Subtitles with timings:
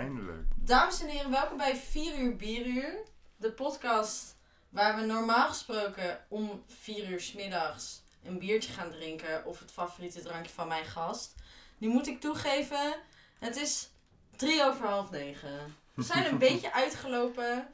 [0.00, 0.46] Eindelijk.
[0.54, 2.94] Dames en heren, welkom bij 4 uur bieruur.
[3.36, 4.36] De podcast
[4.68, 9.44] waar we normaal gesproken om 4 uur 's middags een biertje gaan drinken.
[9.44, 11.34] Of het favoriete drankje van mijn gast.
[11.78, 12.96] Nu moet ik toegeven,
[13.38, 13.90] het is
[14.36, 15.76] 3 over half 9.
[15.94, 17.68] We zijn een beetje uitgelopen.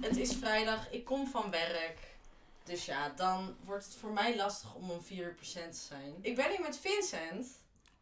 [0.00, 1.98] Het is vrijdag, ik kom van werk.
[2.64, 6.14] Dus ja, dan wordt het voor mij lastig om om 4 uur procent te zijn.
[6.20, 7.46] Ik ben hier met Vincent.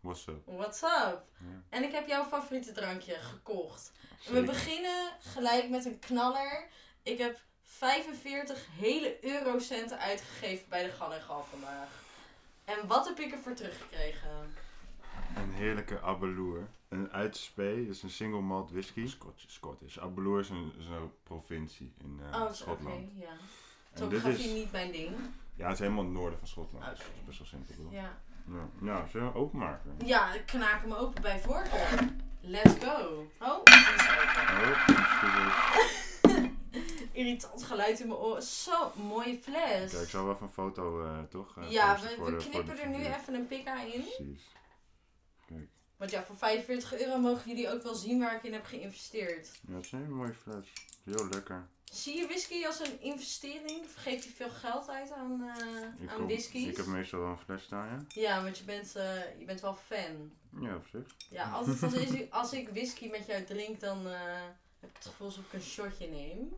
[0.08, 0.42] What's up?
[0.44, 1.22] What's up?
[1.38, 3.92] Ja, En ik heb jouw favoriete drankje gekocht.
[4.26, 6.66] We beginnen gelijk met een knaller.
[7.02, 11.88] Ik heb 45 hele eurocenten uitgegeven bij de Gal en Gal vandaag.
[12.64, 14.28] En wat heb ik ervoor teruggekregen?
[15.36, 16.68] Een heerlijke Abeloer.
[16.88, 19.06] Een uit Spee, dat is een single malt whisky.
[19.06, 19.44] Scottish.
[19.48, 19.98] Scottish.
[19.98, 23.10] Abeloer is een, is een provincie in eh, oh, oké, Schotland.
[23.14, 23.26] ja.
[23.28, 23.38] En
[23.90, 25.16] dit Topografie is, niet mijn ding.
[25.54, 26.84] ja, het is helemaal het noorden van Schotland.
[26.84, 27.90] Dus dat is best wel simpel.
[27.90, 28.18] Ja,
[28.50, 28.68] Ja.
[28.80, 29.96] Nou, zullen we openmaken?
[30.04, 32.08] ja ik knaak hem open bij voorkeur.
[32.40, 33.26] Let's go.
[33.40, 33.48] Oh.
[33.48, 33.62] Oh.
[37.12, 38.42] Irritant geluid in mijn oren.
[38.42, 39.90] Zo, mooie fles.
[39.90, 41.56] Kijk, ik zal wel even een foto, eh, toch?
[41.56, 43.90] eh, ja, we, de- knippen er nu even een pika in.
[44.16, 44.48] Precies.
[45.46, 48.64] Kijk, Want ja, voor 45 euro mogen jullie ook wel zien waar ik in heb
[48.64, 49.60] geïnvesteerd.
[49.68, 50.72] ja, het is een hele mooie fles.
[51.04, 51.68] Heel lekker.
[51.92, 53.84] Zie je whisky als een investering?
[53.96, 55.50] Geef je veel geld uit aan,
[56.00, 56.66] Ik, aan whiskies?
[56.68, 58.20] ik heb meestal wel een fles staan, ja?
[58.20, 60.32] Ja, want je bent, eh, je bent wel fan.
[60.60, 61.02] Ja, op zich.
[61.30, 64.20] Ja, altijd als, ik- als ik whisky met jou drink, dan eh,
[64.80, 66.56] heb ik het gevoel alsof ik een shotje neem.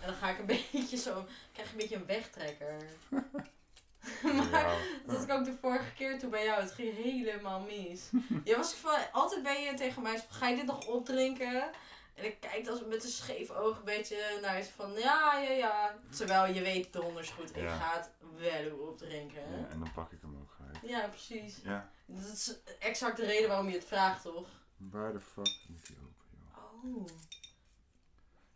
[0.00, 2.76] En dan ga ik een beetje zo, krijg ik een beetje een wegtrekker.
[4.22, 4.76] maar Ja.
[5.06, 6.60] dat had ik ook de vorige keer toen bij jou.
[6.62, 8.10] Het ging helemaal mis.
[8.44, 11.70] Je was van, altijd ben je tegen mij ga je dit nog opdrinken?
[12.14, 15.50] En ik kijk dan met een scheef oog een beetje naar je van, ja, ja,
[15.50, 15.98] ja.
[16.16, 17.76] Terwijl je weet donders goed, ik Ja.
[17.76, 19.50] ga het wel opdrinken.
[19.60, 20.78] ja, en dan pak ik hem ook uit.
[20.90, 21.56] Ja, precies.
[21.62, 21.90] Ja.
[22.06, 24.48] Dat is exact de reden waarom je het vraagt, toch?
[24.76, 26.94] Waar de fuck moet die open, joh?
[26.96, 27.06] Oh,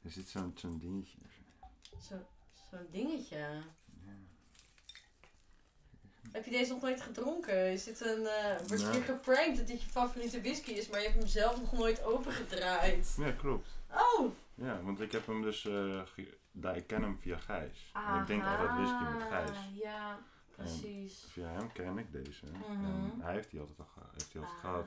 [0.04, 1.18] Er zit zo'n zo'n dingetje.
[2.08, 2.26] zo-
[2.70, 3.62] zo'n dingetje.
[6.32, 7.72] Heb je deze nog nooit gedronken?
[7.72, 9.00] Is dit een, eh word je Nee.
[9.00, 13.14] geprankt dat dit je favoriete whisky is, maar je hebt hem zelf nog nooit opengedraaid?
[13.18, 13.68] ja, klopt.
[13.92, 14.30] Oh!
[14.54, 15.64] Ja, want ik heb hem dus...
[15.66, 16.00] eh,
[16.52, 17.90] daar, ik ken hem via Gijs.
[17.94, 19.58] En ik denk altijd whisky met Gijs.
[19.82, 20.18] Ja,
[20.56, 21.24] precies.
[21.32, 22.44] Via hem ken ik deze.
[22.46, 22.84] Mhm.
[22.84, 24.64] En hij heeft die altijd al heeft die altijd Ah.
[24.70, 24.86] gehad.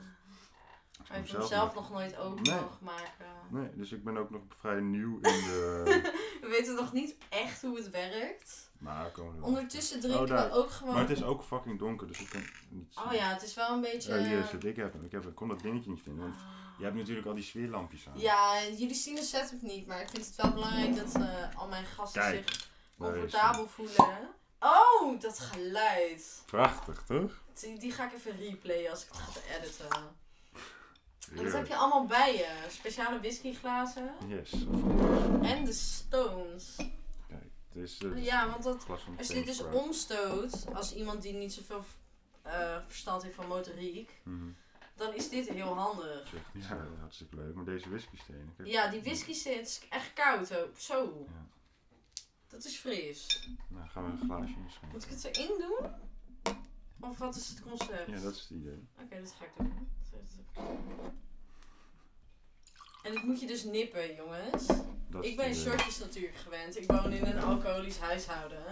[1.08, 2.60] Hij heeft hem zelf nog- nooit open Nee.
[2.60, 3.26] mogen maken.
[3.48, 5.82] Nee, dus ik ben ook nog vrij nieuw in de...
[6.42, 8.70] We weten nog niet echt hoe het werkt.
[8.78, 9.44] maar komen we.
[9.44, 10.92] Ondertussen drinken Oh, we ook gewoon...
[10.94, 13.04] Maar het is ook fucking donker, dus ik kan niet zien.
[13.04, 14.18] Oh ja, het is wel een beetje...
[14.18, 14.64] Oh, hier is het.
[14.64, 15.04] Ik heb hem.
[15.04, 16.22] Ik, heb, ik kon dat dingetje niet vinden.
[16.24, 16.78] Want Ah.
[16.78, 18.18] je hebt natuurlijk al die sfeerlampjes aan.
[18.18, 21.68] Ja, jullie zien de setup niet, maar ik vind het wel belangrijk dat eh, al
[21.68, 24.30] mijn gasten Kijk, zich comfortabel voelen.
[24.60, 26.42] Oh, dat geluid.
[26.46, 27.40] Prachtig, toch?
[27.60, 30.20] Die, die ga ik even replayen als ik het ga editen.
[31.32, 31.56] En Heerlijk.
[31.56, 32.66] heb je allemaal bij je?
[32.68, 34.52] Speciale whiskyglazen Yes,
[35.42, 36.76] en de stones.
[37.28, 38.86] Kijk, is eh, Ja, want dat,
[39.18, 41.84] als je dit dus omstoot, als iemand die niet zoveel
[42.42, 44.48] eh, verstand heeft van motoriek, Mhm.
[44.96, 46.28] dan is dit heel handig.
[46.28, 47.54] Zeg, Ja, dat is hartstikke leuk.
[47.54, 48.52] Maar deze whisky steen.
[48.64, 50.78] Ja, die whisky zit het is echt koud ook.
[50.78, 51.26] Zo.
[51.28, 51.46] Ja.
[52.48, 53.48] Dat is fris.
[53.68, 54.88] Nou, gaan we een glaasje inschenken.
[54.92, 55.90] Moet ik het erin doen?
[57.10, 58.06] Of wat is het concept?
[58.10, 58.88] Ja, dat is het idee.
[59.02, 59.88] Oké, dat ga ik doen.
[63.02, 64.66] En dit moet je dus nippen, jongens.
[65.08, 65.62] Dat Ik ben idee.
[65.62, 66.76] shortjes natuurlijk gewend.
[66.78, 68.64] Ik woon in een alcoholisch huishouden.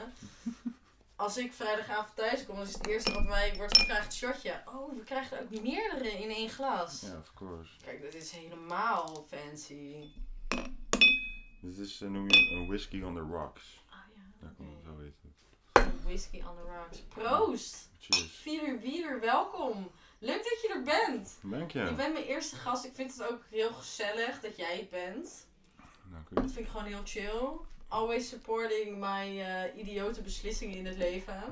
[1.16, 4.62] Als ik vrijdagavond thuis kom, is het eerste wat mij wordt gevraagd shotje.
[4.66, 7.00] Oh, we krijgen er ook meerdere in één glas.
[7.00, 7.70] Ja, of course.
[7.84, 10.10] Kijk, dit is helemaal fancy.
[11.60, 13.80] Dit is, eh, noem je een whisky on the rocks.
[13.90, 14.22] Oh ja.
[14.40, 15.94] Daar komt het, zo het.
[16.04, 16.98] Whisky on the rocks.
[17.08, 17.88] Proost!
[17.98, 18.30] Cheers.
[18.32, 19.90] 4 uur bier, welkom.
[20.22, 21.38] Leuk dat je er bent.
[21.42, 21.94] Dank Je je.
[21.94, 22.84] bent mijn eerste gast.
[22.84, 25.46] Ik vind het ook heel gezellig dat jij het bent.
[26.12, 26.34] Dank u.
[26.34, 27.48] Dat vind ik gewoon heel chill.
[27.88, 31.42] Always supporting mijn eh, idiote beslissingen in het leven.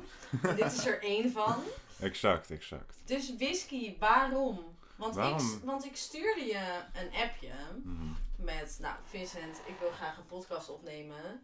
[0.43, 1.57] En dit is er één van.
[2.01, 2.97] Exact, exact.
[3.05, 4.77] Dus whisky, waarom?
[4.97, 7.53] Want, Ik, want ik stuurde je een appje
[7.83, 8.13] Mhm.
[8.37, 11.43] met, nou Vincent, ik wil graag een podcast opnemen.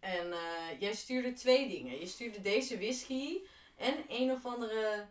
[0.00, 1.98] En eh, jij stuurde twee dingen.
[1.98, 3.38] Je stuurde deze whisky
[3.76, 5.06] en een of andere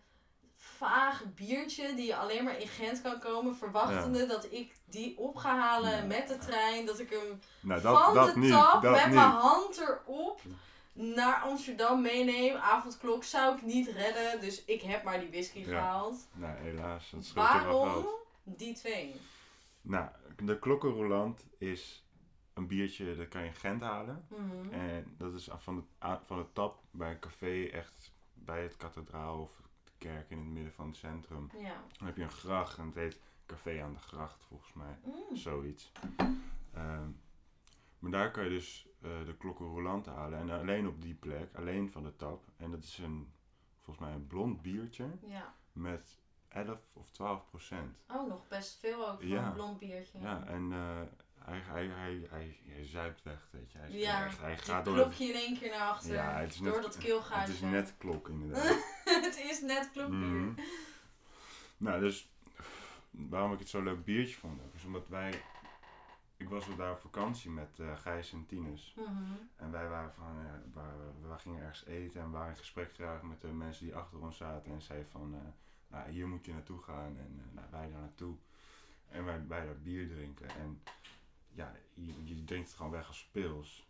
[0.77, 5.57] vage biertje die alleen maar in Gent kan komen, verwachtende dat ik die op ga
[5.59, 6.05] halen Ja.
[6.05, 8.51] met de trein, dat ik hem Nou, dat, van dat de niet.
[8.51, 9.13] tap dat met niet.
[9.15, 10.41] mijn hand erop
[10.93, 12.55] naar Amsterdam meeneem.
[12.55, 15.65] Avondklok zou ik niet redden, dus ik heb maar die whisky Ja.
[15.65, 16.27] gehaald.
[16.33, 17.09] Nou, helaas.
[17.09, 18.05] Dat Waarom
[18.43, 19.15] die twee?
[19.81, 20.07] Nou,
[20.43, 22.03] de klokkenroulant is
[22.53, 24.25] een biertje dat kan je in Gent halen.
[24.27, 24.73] Mhm.
[24.73, 29.39] En dat is van de, van de tap bij een café, echt bij het kathedraal
[29.41, 29.51] of
[30.05, 31.49] kerk in het midden van het centrum.
[31.57, 31.83] Ja.
[31.97, 34.97] Dan heb je een gracht en het heet Café aan de Gracht, volgens mij.
[35.03, 35.35] Mm.
[35.35, 35.91] Zoiets.
[36.73, 37.09] Ehm,
[37.99, 40.39] maar daar kan je dus eh, de klokken roulant halen.
[40.39, 42.47] En alleen op die plek, alleen van de tap.
[42.57, 43.33] En dat is een,
[43.81, 45.53] volgens mij een blond biertje Ja.
[45.73, 47.97] met 11 of 12 procent.
[48.09, 49.47] Oh, nog best veel ook voor Ja.
[49.47, 50.19] een blond biertje.
[50.19, 51.01] Ja, en eh,
[51.45, 53.77] hij, hij, hij, hij, hij zuipt weg, weet je.
[53.77, 56.13] Hij, is Ja, echt, hij gaat door klokje in één keer naar achter.
[56.13, 57.41] Ja, het is door net- dat keelgaatje.
[57.53, 58.83] Het is net klok, inderdaad.
[59.27, 60.17] het is net klokbier.
[60.17, 60.59] Mhm.
[61.77, 62.29] Nou, dus
[63.11, 65.41] waarom ik het zo'n leuk biertje vond, ook, is omdat wij...
[66.37, 68.93] Ik was daar op vakantie met eh Gijs en Tinus.
[68.97, 69.31] Mhm.
[69.55, 70.37] En wij waren van,
[70.75, 70.81] eh,
[71.29, 74.37] we gingen ergens eten en waren in gesprek geraakt met de mensen die achter ons
[74.37, 74.71] zaten.
[74.71, 75.39] En zei van, eh,
[75.87, 77.17] nou, hier moet je naartoe gaan.
[77.17, 78.35] En nou, wij daar naartoe.
[79.09, 80.49] En wij, wij daar bier drinken.
[80.49, 80.81] En
[81.55, 83.87] ja, je, je drinkt het gewoon weg als speels.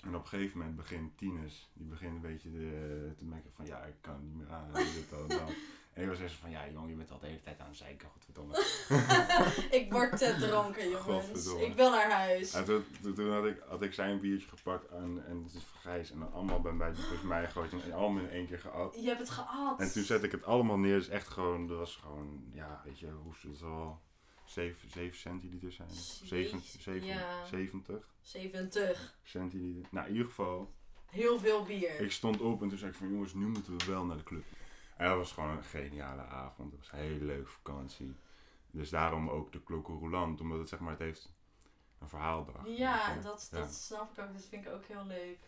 [0.00, 3.66] En op een gegeven moment begint Tinus, die begint een beetje de, te merken van,
[3.66, 4.72] ja, ik kan niet meer aan.
[4.72, 5.50] Dit, dat, dat.
[5.92, 7.68] En ik was echt zo van, ja jongen, je bent al de hele tijd aan
[7.68, 8.54] het zeiken, godverdomme.
[9.80, 11.54] ik word te dronken, jongens.
[11.54, 12.54] Ik wil naar huis.
[12.54, 12.64] En
[13.14, 16.18] toen, had, ik, had ik zijn biertje gepakt en, en het is van Gijs en
[16.18, 18.94] dan allemaal bij mij, dus mij gegooid en allemaal in één keer geat.
[18.94, 19.80] Je hebt het geat.
[19.80, 22.98] En toen zette ik het allemaal neer, dus echt gewoon, dat was gewoon, ja, weet
[22.98, 24.02] je, hoe het zal
[24.44, 25.88] 7, 7 centiliter zijn?
[26.22, 27.44] Jeetje, 7, 7, ja.
[27.44, 29.14] 70 70.
[29.22, 29.88] centiliter.
[29.90, 30.72] Nou, in ieder geval,
[31.10, 32.00] Heel veel bier.
[32.00, 34.22] ik stond op en toen zei ik van jongens, nu moeten we wel naar de
[34.22, 34.44] club.
[34.96, 38.14] En dat was gewoon een geniale avond, het was een hele leuke vakantie.
[38.70, 41.32] Dus daarom ook de klokken roulant, omdat het zeg maar, het heeft
[42.00, 42.66] een verhaaldag.
[42.66, 43.28] Ja, weet je.
[43.28, 43.58] dat, Ja.
[43.58, 44.32] dat snap ik ook.
[44.32, 45.38] Dat vind ik ook heel leuk.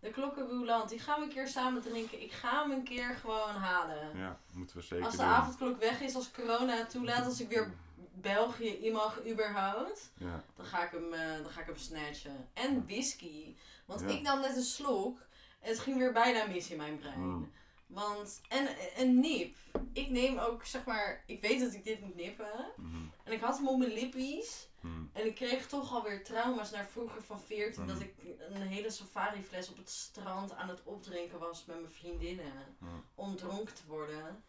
[0.00, 2.22] De klokken Roulant, die gaan we een keer samen drinken.
[2.22, 4.16] Ik ga hem een keer gewoon halen.
[4.18, 5.30] Ja, moeten we zeker Als de doen.
[5.30, 7.72] avondklok weg is, als corona toelaat, als ik weer
[8.14, 12.48] België in mag überhaupt, Ja, dan ga ik hem, eh, dan ga ik hem snatchen.
[12.52, 13.54] En whisky.
[13.84, 14.06] Want Ja.
[14.08, 15.18] ik nam net een slok
[15.60, 17.20] en het ging weer bijna mis in mijn brein.
[17.20, 17.52] Mm.
[17.86, 19.56] Want, en een nip.
[19.92, 22.72] Ik neem ook, zeg maar, ik weet dat ik dit moet nippen.
[22.76, 24.68] mhm, En ik had hem op mijn lippies.
[24.80, 25.02] mhm.
[25.12, 27.82] En ik kreeg toch alweer trauma's naar vroeger van 14.
[27.82, 27.88] Mm.
[27.88, 31.92] Dat ik een hele safari fles op het strand aan het opdrinken was met mijn
[31.92, 32.76] vriendinnen.
[32.78, 33.04] Mm.
[33.14, 34.44] Om dronken te worden.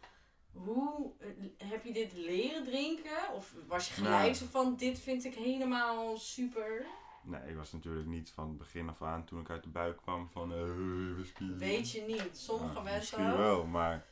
[0.65, 1.27] Hoe eh,
[1.69, 3.33] heb je dit leren drinken?
[3.33, 4.33] Of was je gelijk Nou.
[4.33, 6.86] zo van, dit vind ik helemaal super?
[7.24, 9.98] Nee, ik was natuurlijk niet van het begin af aan toen ik uit de buik
[9.98, 11.54] kwam van eh whisky.
[11.54, 12.38] Weet je niet.
[12.38, 14.06] Sommige mensen Misschien wel, maar...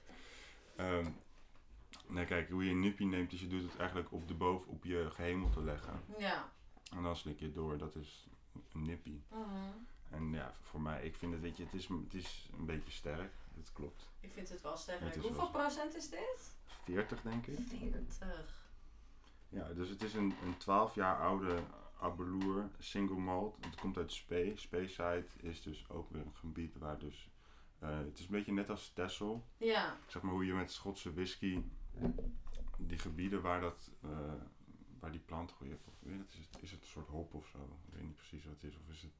[0.75, 1.07] ehm
[2.07, 4.71] nee, kijk, hoe je een nippie neemt is je doet het eigenlijk op de boven
[4.71, 6.01] op je gehemel te leggen.
[6.17, 6.51] Ja.
[6.95, 8.27] En dan slik je het door, dat is
[8.73, 9.23] een nippie.
[9.29, 9.71] Mhm.
[10.15, 12.91] En ja, voor mij, ik vind het, weet je, het is, het is een beetje
[12.91, 13.33] sterk.
[13.55, 14.07] Het klopt.
[14.19, 15.01] Ik vind het wel sterk.
[15.15, 16.55] Hoeveel wel- procent is dit?
[16.83, 17.59] 40 denk ik.
[17.59, 18.63] 40.
[19.49, 21.63] Ja, dus het is een, een 12 jaar oude
[21.99, 23.57] Abeloer single malt.
[23.65, 24.57] Het komt uit Spee.
[24.57, 27.29] Speyside is dus ook weer een gebied waar dus...
[27.79, 29.45] eh, het is een beetje net als Texel.
[29.57, 29.97] Ja.
[30.07, 31.63] Zeg maar hoe je met Schotse whisky...
[32.77, 33.91] Die gebieden waar dat...
[34.01, 34.33] eh,
[34.99, 35.73] waar die plant groeit.
[35.87, 37.57] Of, weet je, het, is, het, is het een soort hop of zo?
[37.87, 38.77] Ik weet niet precies wat het is.
[38.77, 39.11] Of is het...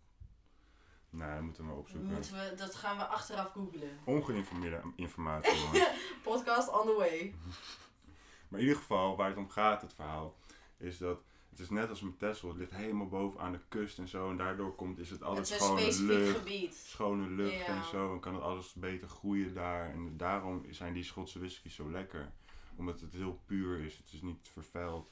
[1.15, 2.12] Nee, dat moeten we maar opzoeken.
[2.12, 4.00] Moeten we, dat gaan we achteraf googlen.
[4.03, 5.89] Ongeïnformeerde informatie, jongens.
[6.23, 7.33] Podcast on the way.
[8.47, 10.35] Maar in ieder geval, waar het om gaat, het verhaal,
[10.77, 11.19] is dat
[11.50, 12.47] het is net als met Texel.
[12.50, 14.29] Het ligt helemaal boven aan de kust en zo.
[14.29, 16.38] En daardoor komt, is het Het altijd is een schone lucht.
[16.38, 16.75] gebied.
[16.75, 17.65] Schone lucht Ja.
[17.65, 18.13] en zo.
[18.13, 19.89] En kan het alles beter groeien daar.
[19.94, 22.31] En daarom zijn die Schotse whiskies zo lekker.
[22.75, 23.97] Omdat het heel puur is.
[23.97, 25.12] Het is niet vervuild.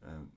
[0.00, 0.32] En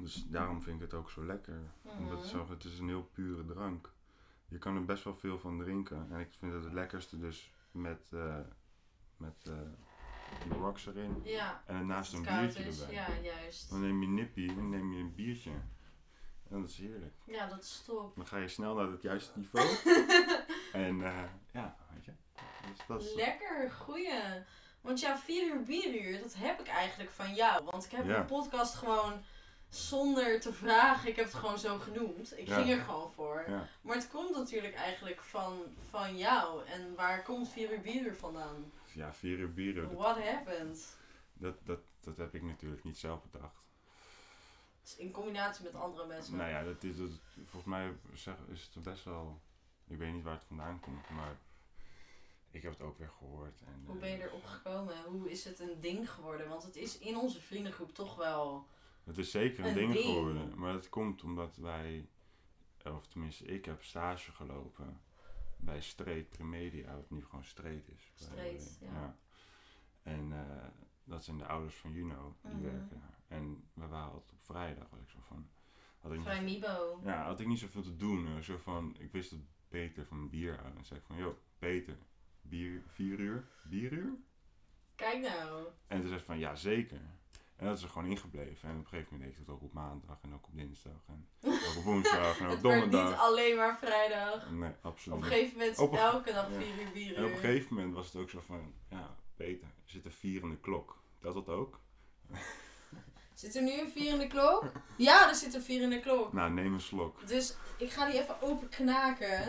[0.00, 1.60] dus daarom vind ik het ook zo lekker.
[1.82, 2.50] Omdat het, Mhm.
[2.50, 3.92] het is een heel pure drank.
[4.48, 6.06] Je kan er best wel veel van drinken.
[6.10, 8.36] En ik vind het het lekkerste dus met, eh
[9.16, 9.54] met eh,
[10.42, 11.20] die rocks erin.
[11.24, 11.62] Ja.
[11.66, 12.80] En ernaast Als een biertje is.
[12.80, 12.94] erbij.
[12.94, 13.70] Ja, juist.
[13.70, 15.50] Dan neem je nippie en dan neem je een biertje.
[16.50, 17.14] En dat is heerlijk.
[17.24, 18.16] Ja, dat is top.
[18.16, 19.68] Dan ga je snel naar het juiste niveau.
[20.72, 21.22] en eh,
[21.52, 22.12] ja, weet je.
[22.68, 24.12] Dus dat is, Lekker, goeie.
[24.80, 27.64] Want ja, 4 uur bieruur, dat heb ik eigenlijk van jou.
[27.64, 28.18] Want ik heb Ja.
[28.18, 29.12] een podcast gewoon
[29.68, 32.38] zonder te vragen, ik heb het gewoon zo genoemd.
[32.38, 32.56] Ik Ja.
[32.56, 33.44] ging er gewoon voor.
[33.48, 33.68] ja.
[33.80, 36.66] Maar het komt natuurlijk eigenlijk van, van jou.
[36.66, 38.72] En waar komt 4 uur bieruur vandaan?
[38.92, 39.74] ja, vier uur bier.
[39.74, 40.96] Dat, What happened?
[41.32, 43.64] dat, dat, dat heb ik natuurlijk niet zelf bedacht.
[44.82, 46.36] Dus in combinatie met andere mensen.
[46.36, 49.40] Nou ja, dat is, dat, volgens mij zeg, is het best wel...
[49.88, 51.36] Ik weet niet waar het vandaan komt, maar
[52.50, 53.60] ik heb het ook weer gehoord.
[53.66, 54.94] En, Hoe eh, ben je erop gekomen?
[55.04, 56.48] Hoe is het een ding geworden?
[56.48, 58.66] Want het is in onze vriendengroep toch wel.
[59.06, 60.04] Het is zeker een, Een ding, ding.
[60.04, 60.58] geworden.
[60.58, 62.08] Maar dat komt omdat wij,
[62.84, 65.00] of tenminste ik heb stage gelopen
[65.56, 68.12] bij Street Premedia, wat nu gewoon Street is.
[68.14, 68.90] Street, way.
[68.92, 69.16] ja.
[70.02, 70.66] En eh,
[71.04, 72.62] dat zijn de ouders van Juno, die Mhm.
[72.62, 73.18] werken daar.
[73.38, 75.48] En we waren altijd op vrijdag, was ik zo van...
[76.00, 77.00] Had ik, Vrij niet, Mibo.
[77.04, 78.26] ja, had ik niet zoveel te doen.
[78.26, 78.42] hoor.
[78.42, 80.76] Zo van, ik wist dat Peter van bier aan.
[80.76, 81.96] En zei ik van, joh, Peter,
[82.42, 83.48] bier, vier uur?
[83.62, 84.12] Bieruur?
[84.94, 85.66] Kijk nou.
[85.86, 87.00] En toen zei ze van, ja zeker.
[87.56, 88.68] En dat is er gewoon ingebleven.
[88.68, 90.92] En op een gegeven moment deed ik het ook op maandag en ook op dinsdag.
[91.08, 93.20] En ook op woensdag en ook Het werd niet donderdag.
[93.20, 94.50] alleen maar vrijdag.
[94.50, 95.18] Nee, Op absoluut.
[95.18, 96.56] een gegeven moment Op elke dag ja.
[96.60, 97.16] 4 uur, 4 uur.
[97.16, 100.12] En op een gegeven moment was het ook zo van, ja, Peter, er zit een
[100.12, 100.98] vierende klok.
[101.20, 101.80] Telt dat ook?
[103.34, 104.64] Zit er nu een 4 in de klok?
[104.96, 106.32] Ja, er zit een 4 in de klok.
[106.32, 107.26] Nou, neem een slok.
[107.28, 109.42] Dus ik ga die even open knaken.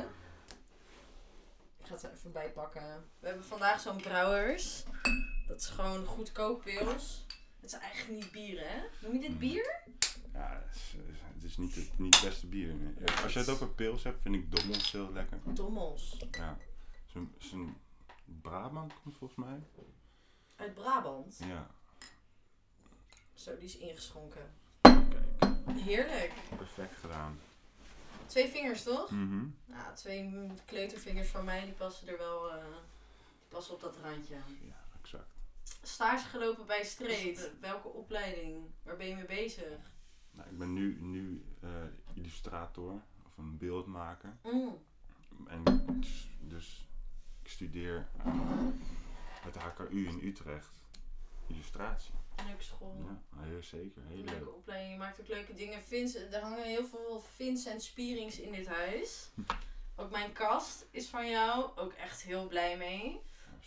[1.79, 3.09] Ik ga het er even bij pakken.
[3.19, 4.83] We hebben vandaag zo'n brouwers.
[5.47, 7.25] Dat is gewoon goedkoop pils.
[7.59, 8.81] Het is eigenlijk niet bier, hè?
[9.01, 9.37] Noem je dit Mm.
[9.37, 9.81] bier?
[10.33, 10.93] Ja, het is,
[11.33, 12.73] het is niet, het, niet het beste bier.
[12.73, 12.93] nee.
[13.23, 15.39] Als je het over pils hebt, vind ik Dommels heel lekker.
[15.43, 16.17] Dommels.
[16.31, 16.57] Ja.
[17.37, 17.77] Zo'n
[18.41, 19.59] Brabant komt volgens mij.
[20.55, 21.37] Uit Brabant.
[21.45, 21.67] Ja,
[23.33, 24.53] Zo, die is ingeschonken.
[24.81, 25.79] kijk.
[25.79, 26.33] Heerlijk.
[26.57, 27.39] Perfect gedaan.
[28.25, 29.11] Twee vingers, toch?
[29.11, 29.45] Mhm.
[29.65, 32.51] Nou, twee mm, kleutervingers van mij, die passen er wel...
[32.51, 34.33] eh, die passen op dat randje.
[34.61, 35.29] Ja, exact.
[35.81, 37.51] Stage gelopen bij Street.
[37.61, 38.65] Welke opleiding?
[38.83, 39.91] Waar ben je mee bezig?
[40.31, 41.69] Nou, ik ben nu, nu eh,
[42.13, 42.91] illustrator
[43.25, 44.37] of een beeldmaker.
[44.43, 44.77] Mm.
[45.47, 45.63] En
[45.99, 46.87] dus, dus
[47.43, 48.81] ik studeer aan
[49.41, 50.79] het HKU in Utrecht
[51.47, 52.13] illustratie.
[52.45, 52.95] Leuke school.
[53.05, 54.01] Ja, heel zeker.
[54.07, 54.55] Heel Leuke leuk.
[54.55, 55.83] opleiding, je maakt ook leuke dingen.
[55.83, 59.29] Vince, er hangen heel veel Vins en Spierings in dit huis.
[59.99, 63.21] Ook mijn kast is van jou, ook echt heel blij mee.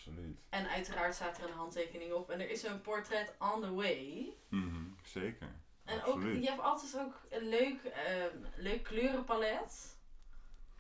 [0.07, 0.39] Absoluut.
[0.49, 4.33] En uiteraard staat er een handtekening op en er is een portret on the way.
[4.49, 5.49] Mhm, Zeker.
[5.85, 9.97] En ook, je hebt altijd ook een leuk, ehm, leuk kleurenpalet.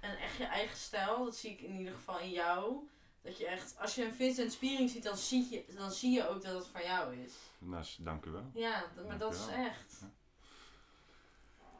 [0.00, 2.88] En echt je eigen stijl, dat zie ik in ieder geval in jou.
[3.22, 6.28] Dat je echt, als je een Vincent Spiering ziet, dan zie je, dan zie je
[6.28, 7.32] ook dat het van jou is.
[7.58, 8.50] Nou, dank u wel.
[8.54, 10.00] Ja, dat- maar dat is echt.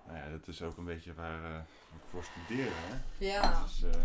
[0.07, 1.61] Nou ja, dat is ook een beetje waar eh,
[1.97, 2.71] ik voor studeer.
[2.73, 2.97] Hè?
[3.27, 3.65] Ja.
[3.83, 4.01] Eh,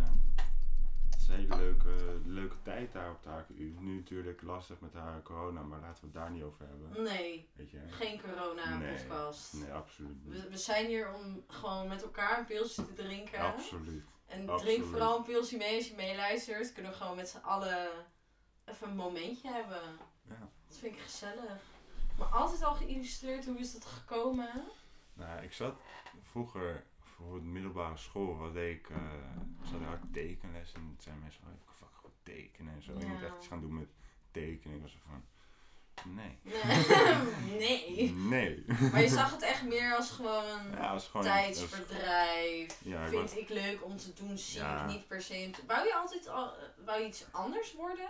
[1.29, 3.75] is een hele leuke, leuke tijd daar op de HKU.
[3.79, 7.03] Nu natuurlijk lastig met de corona, maar laten we het daar niet over hebben.
[7.03, 7.79] Nee, Weet je?
[7.89, 8.95] geen corona Nee.
[8.95, 9.53] podcast.
[9.53, 10.41] Nee, absoluut niet.
[10.43, 13.39] We, we zijn hier om gewoon met elkaar een pilsje te drinken.
[13.39, 14.03] Absoluut.
[14.25, 14.75] En absoluut.
[14.75, 16.73] drink vooral een pilsje mee als je meeluistert.
[16.73, 17.87] Kunnen we gewoon met z'n allen
[18.65, 19.81] even een momentje hebben.
[20.27, 20.49] Ja.
[20.67, 21.61] Dat vind ik gezellig.
[22.17, 24.63] Maar altijd al geïllustreerd, hoe is dat gekomen?
[25.13, 25.75] Nou, ik zat
[26.21, 26.83] vroeger
[27.15, 28.97] voor de middelbare school, wat ik, eh
[29.63, 32.93] zat ik had tekenles en toen zeiden mensen, oh, ik kan goed tekenen en zo.
[32.99, 33.25] Je moet Ja.
[33.25, 33.89] echt iets gaan doen met
[34.31, 34.75] tekenen.
[34.75, 35.23] Ik was zo van,
[36.15, 36.39] nee.
[37.67, 38.11] nee.
[38.11, 38.65] Nee.
[38.91, 41.25] Maar je zag het echt meer als gewoon Ja, is gewoon...
[41.25, 42.77] tijdsverdrijf.
[42.83, 44.81] Ja, ik Vind was- ik leuk om te doen, zie Ja.
[44.83, 45.49] ik niet per se.
[45.67, 46.53] Wou je altijd al,
[46.85, 48.09] wou je iets anders worden?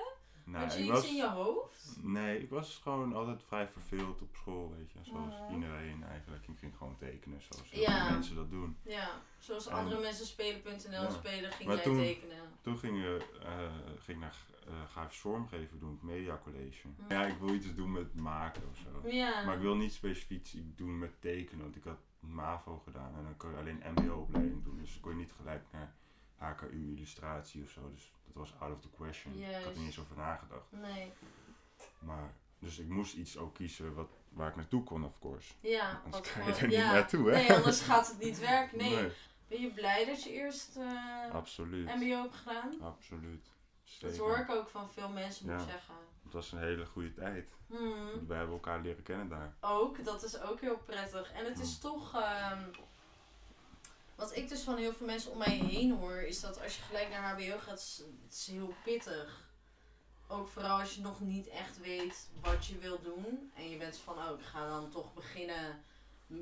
[0.51, 1.97] Had je iets was, in je hoofd?
[2.01, 4.99] Nee, ik was gewoon altijd vrij verveeld op school, weet je.
[5.01, 6.47] Zoals iedereen eigenlijk.
[6.47, 8.09] Ik ging gewoon tekenen zoals Ja.
[8.11, 8.77] mensen dat doen.
[8.81, 11.09] Ja, zoals En- andere mensen spelen.nl Ja.
[11.09, 12.37] spelen, ging Maar jij toen- tekenen.
[12.61, 14.35] Toen ging, je, eh, ging ik naar
[14.67, 16.87] uh, grafisch vormgeven doen, het Media College.
[16.87, 17.13] Mhm.
[17.13, 19.09] Ja, ik wil iets doen met maken of zo.
[19.09, 19.43] Ja.
[19.45, 23.23] Maar ik wil niet specifiek iets doen met tekenen, want ik had MAVO gedaan en
[23.23, 24.77] dan kon je alleen MBO-opleiding doen.
[24.77, 25.93] Dus kon je niet gelijk naar
[26.53, 27.91] HKU illustratie of zo.
[27.93, 29.33] Dus dat was out of the question.
[29.33, 30.71] Ik had er niet eens over nagedacht.
[30.71, 31.11] Nee.
[31.99, 35.53] Maar, dus ik moest iets ook kiezen wat, waar ik naartoe kon, of course.
[35.59, 36.91] Ja, Anders ga je er niet ja.
[36.91, 37.35] naartoe, hè?
[37.35, 38.77] Nee, anders gaat het niet werken.
[38.83, 39.11] Nee.
[39.47, 41.95] Ben je blij dat je eerst eh, Absoluut.
[41.95, 42.81] MBO hebt gedaan?
[42.81, 43.45] Absoluut.
[43.99, 45.71] Dat hoor ik ook van veel mensen, moet ik Ja.
[45.71, 45.93] zeggen.
[46.23, 47.49] Het was een hele goede tijd.
[47.67, 48.27] Hmm.
[48.27, 49.55] Wij hebben elkaar leren kennen daar.
[49.61, 51.31] Ook, dat is ook heel prettig.
[51.31, 51.91] En het is Hmm.
[51.91, 52.15] toch.
[52.15, 52.61] ehm,
[54.15, 56.81] wat ik dus van heel veel mensen om mij heen hoor, is dat als je
[56.81, 59.43] gelijk naar HBO gaat, is het is heel pittig.
[60.27, 63.51] Ook vooral als je nog niet echt weet wat je wil doen.
[63.55, 65.83] En je bent van, oh, ik ga dan toch beginnen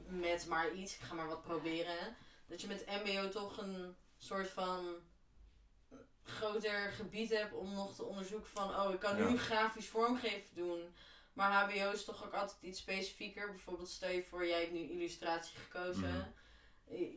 [0.07, 0.95] met maar iets.
[0.95, 2.15] Ik ga maar wat proberen.
[2.47, 4.95] Dat je met MBO toch een soort van
[6.23, 9.37] groter gebied hebt om nog te onderzoeken van, oh, ik kan nu Ja.
[9.37, 10.95] grafisch vormgeven doen.
[11.33, 13.49] Maar HBO is toch ook altijd iets specifieker.
[13.49, 16.09] Bijvoorbeeld stel je voor, jij hebt nu illustratie gekozen.
[16.09, 16.29] Mhm.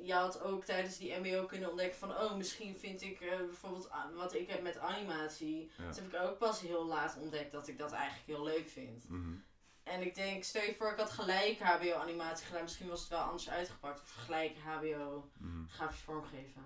[0.02, 3.90] Je had ook tijdens die MBO kunnen ontdekken van, oh, misschien vind ik eh, bijvoorbeeld
[4.14, 5.70] wat ik heb met animatie.
[5.76, 5.87] Ja.
[5.87, 9.08] Dat heb ik ook pas heel laat ontdekt dat ik dat eigenlijk heel leuk vind.
[9.08, 9.35] Mhm.
[9.82, 13.18] En ik denk, stel je voor, ik had gelijk HBO-animatie gedaan, misschien was het wel
[13.20, 14.00] anders uitgepakt.
[14.00, 15.66] Of gelijk HBO Mhm.
[15.68, 16.62] grafisch vormgeven.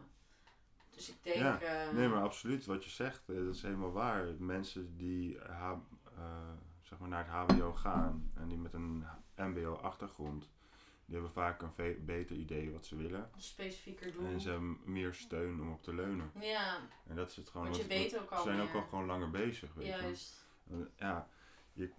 [0.91, 1.37] Dus ik denk.
[1.37, 2.67] Ja, eh, Nee, maar absoluut.
[2.67, 4.27] Wat je zegt, eh, dat is helemaal waar.
[4.39, 5.73] Mensen die H-
[6.17, 6.51] eh,
[6.83, 9.05] zeg maar naar het HBO gaan en die met een
[9.37, 10.49] MBO-achtergrond,
[11.11, 13.31] die hebben vaak een beter idee wat ze willen.
[13.37, 14.27] specifieker doen.
[14.27, 16.31] En ze hebben meer steun om op te leunen.
[16.41, 17.67] Ja, En dat is het gewoon.
[17.67, 19.75] want je wat- weet ook al Ze zijn ook al gewoon langer bezig.
[19.75, 19.91] Weet je.
[19.93, 20.47] Juist.
[20.97, 21.29] Ja,
[21.73, 21.91] je,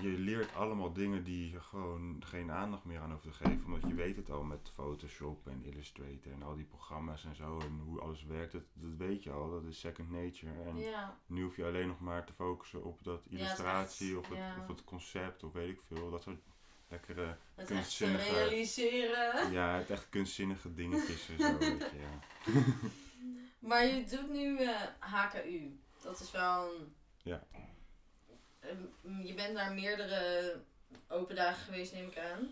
[0.00, 3.64] je leert allemaal dingen die je gewoon geen aandacht meer aan hoeft te geven.
[3.64, 7.58] Omdat je weet het al met Photoshop en Illustrator en al die programma's en zo.
[7.60, 9.50] En hoe alles werkt, dat, dat weet je al.
[9.50, 10.62] Dat is second nature.
[10.62, 14.38] En Ja, nu hoef je alleen nog maar te focussen op dat illustratie of, het,
[14.38, 14.56] ja.
[14.60, 16.10] of het concept of weet ik veel.
[16.10, 16.38] Dat soort
[16.88, 19.52] lekkere, het echt kunstzinnige- realiseren.
[19.52, 21.98] ja, het echt kunstzinnige dingetjes en zo, weet je.
[21.98, 22.62] Ja.
[23.58, 25.78] Maar je doet nu eh, HKU.
[26.02, 26.94] Dat is wel een...
[27.22, 27.42] Ja.
[28.60, 30.54] Ehm, je bent naar meerdere
[31.08, 32.48] open dagen geweest, neem ik aan.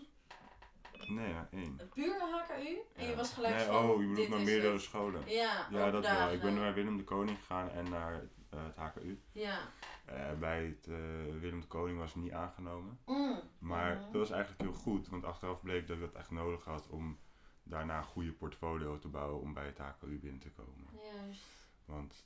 [1.07, 1.79] Nee, ja, één.
[1.93, 2.77] Puur HKU?
[2.95, 4.81] En je was gelijk nee, van, Oh, je bedoelt naar meerdere het.
[4.81, 5.21] scholen.
[5.29, 6.31] Ja, Ja, dat wel.
[6.33, 8.19] Ik ben naar Willem de Koning gegaan en naar eh,
[8.65, 9.21] het HKU.
[9.31, 9.59] Ja.
[10.05, 10.95] Eh, bij het eh,
[11.39, 12.99] Willem de Koning was het niet aangenomen.
[13.05, 13.39] Mm.
[13.59, 14.03] Maar Mhm.
[14.03, 17.19] dat was eigenlijk heel goed, want achteraf bleek dat ik dat echt nodig had om
[17.63, 20.87] daarna een goede portfolio te bouwen om bij het HKU binnen te komen.
[21.13, 21.43] Juist.
[21.85, 22.25] Want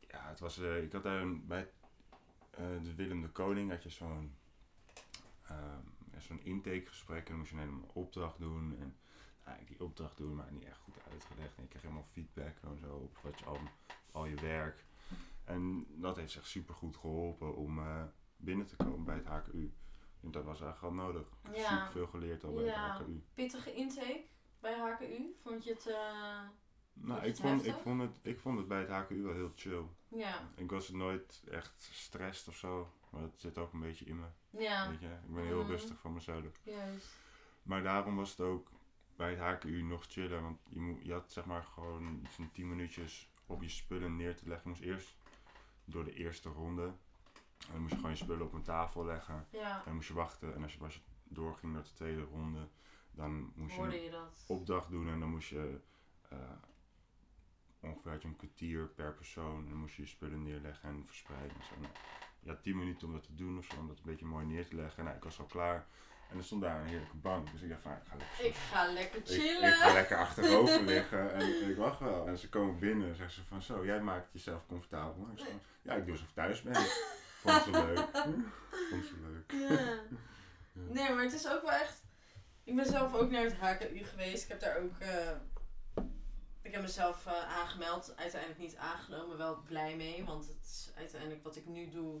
[0.00, 1.70] ja, het was, eh, ik had daar een- bij
[2.50, 4.36] eh, de Willem de Koning had je zo'n
[5.46, 5.80] ehm,
[6.12, 8.76] ja, zo'n intakegesprek en dan moest je een hele opdracht doen.
[8.80, 8.96] En
[9.44, 11.56] nou, die opdracht doen, maar niet echt goed uitgelegd.
[11.56, 13.58] En je kreeg helemaal feedback en zo op wat je al,
[14.12, 14.84] al je werk.
[15.48, 18.02] En dat heeft echt super goed geholpen om eh,
[18.36, 19.72] binnen te komen bij het HKU.
[20.22, 21.26] En dat was eigenlijk wel nodig.
[21.26, 21.68] Ik heb Ja.
[21.68, 22.92] super veel geleerd al bij Ja.
[22.92, 23.22] het HKU.
[23.34, 24.24] Pittige intake
[24.60, 25.34] bij HKU.
[25.42, 25.86] Vond je het...
[25.86, 26.40] eh,
[26.92, 29.52] Nou, ik het vond, ik, vond het, ik vond het bij het HKU wel heel
[29.54, 29.82] chill.
[30.08, 30.48] Ja.
[30.54, 32.92] Ik was nooit echt gestrest of zo.
[33.10, 34.26] Maar dat zit ook een beetje in me.
[34.50, 34.88] Ja.
[34.90, 35.06] Weet je?
[35.06, 35.70] Ik ben heel Mhm.
[35.70, 36.44] rustig van mezelf.
[36.62, 37.18] Juist.
[37.62, 38.70] Maar daarom was het ook
[39.16, 40.42] bij het HKU nog chiller.
[40.42, 44.36] Want je, moet, je had zeg maar gewoon zo'n 10 minuutjes op je spullen neer
[44.36, 44.62] te leggen.
[44.70, 45.16] Je moest eerst
[45.88, 46.86] door de eerste ronde.
[47.66, 49.46] En dan moest je gewoon je spullen op een tafel leggen.
[49.50, 49.76] Ja.
[49.78, 50.54] En dan moest je wachten.
[50.54, 52.68] En als je, je doorging naar de tweede ronde,
[53.10, 55.08] dan moest je een je opdracht doen.
[55.08, 55.80] En dan moest je
[56.28, 56.38] eh,
[57.80, 59.62] ongeveer had je een kwartier per persoon.
[59.62, 61.56] En dan moest je je spullen neerleggen en verspreiden.
[61.56, 61.90] En zo.
[62.40, 64.46] Je had 10 minuten om dat te doen of zo, om dat een beetje mooi
[64.46, 65.04] neer te leggen.
[65.04, 65.86] Nou, ik was al klaar.
[66.30, 67.52] En er stond daar een heerlijke bank.
[67.52, 69.68] Dus ik dacht van, ik ga lekker Ik ga lekker ik, chillen.
[69.68, 72.26] ik ga lekker achterover liggen en ik wacht wel.
[72.26, 75.28] En ze komen binnen en zeggen ze van zo, jij maakt jezelf comfortabel.
[75.32, 75.48] Ik zeg,
[75.82, 76.74] ja, ik doe alsof ik thuis ben.
[77.42, 78.08] Vond ze leuk.
[78.90, 79.52] Vond ze leuk.
[79.52, 79.98] Ja.
[80.72, 82.02] Nee, maar het is ook wel echt.
[82.64, 84.42] Ik ben zelf ook naar het HKU geweest.
[84.42, 84.98] Ik heb daar ook.
[84.98, 85.30] eh,
[86.62, 88.12] ik heb mezelf eh, aangemeld.
[88.16, 89.36] Uiteindelijk niet aangenomen.
[89.38, 90.24] Wel blij mee.
[90.24, 92.20] Want het is uiteindelijk wat ik nu doe.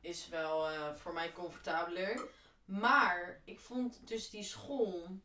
[0.00, 2.20] Is wel eh, voor mij comfortabeler.
[2.70, 5.20] Maar ik vond dus die school.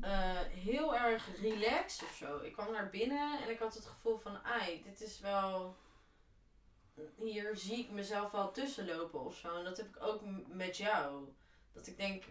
[0.00, 2.38] eh, heel erg relaxed of zo.
[2.38, 5.76] Ik kwam naar binnen en ik had het gevoel van, ai, dit is wel
[7.16, 9.56] hier zie ik mezelf wel tussenlopen of zo.
[9.56, 11.28] En dat heb ik ook met jou.
[11.72, 12.24] Dat ik denk,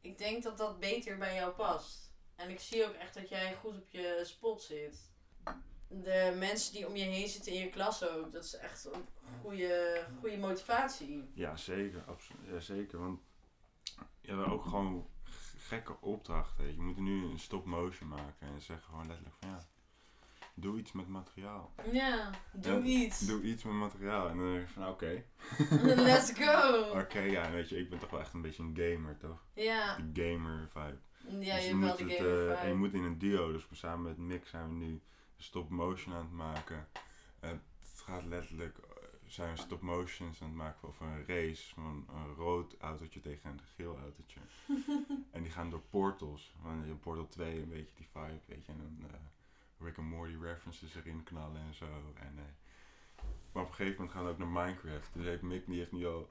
[0.00, 2.12] ik denk dat dat beter bij jou past.
[2.36, 5.10] En ik zie ook echt dat jij goed op je spot zit.
[6.02, 9.04] De mensen die om je heen zitten in je klas ook, dat is echt een
[9.40, 11.30] goede, goede motivatie.
[11.34, 12.02] Ja, zeker.
[12.06, 12.46] Absoluut.
[12.50, 12.98] Ja, zeker.
[12.98, 13.20] Want
[14.20, 15.06] je hebt ook gewoon
[15.58, 16.74] gekke opdrachten.
[16.74, 19.66] Je moet nu een stop motion maken en zeggen gewoon letterlijk van ja,
[20.54, 21.72] doe iets met materiaal.
[21.92, 23.18] Ja, doe iets.
[23.20, 24.28] Doe iets met materiaal.
[24.28, 25.24] En dan denk je van oké.
[25.82, 26.80] Let's go!
[27.00, 29.44] Oké, ja, weet je, ik ben toch wel echt een beetje een gamer, toch?
[29.54, 30.98] Ja, De gamer vibe.
[31.44, 33.52] ja dus je je moet de het, gamer eh, en je moet in een duo,
[33.52, 35.02] dus samen met Mick zijn we nu
[35.42, 36.88] stop motion aan het maken.
[37.40, 38.84] En het gaat letterlijk, eh,
[39.26, 41.74] zijn we stop motions aan het maken over een race.
[41.74, 44.40] Van een rood autootje tegen een geel autootje.
[45.34, 46.54] en die gaan door portals.
[46.62, 48.72] Want in Portal 2 een beetje die vibe, weet je.
[48.72, 49.16] En dan eh,
[49.78, 52.12] Rick and Morty references erin knallen en zo.
[52.14, 52.44] En, eh,
[53.52, 55.10] maar op een gegeven moment gaan we ook naar Minecraft.
[55.14, 56.28] Dus heeft Mick die heeft nu al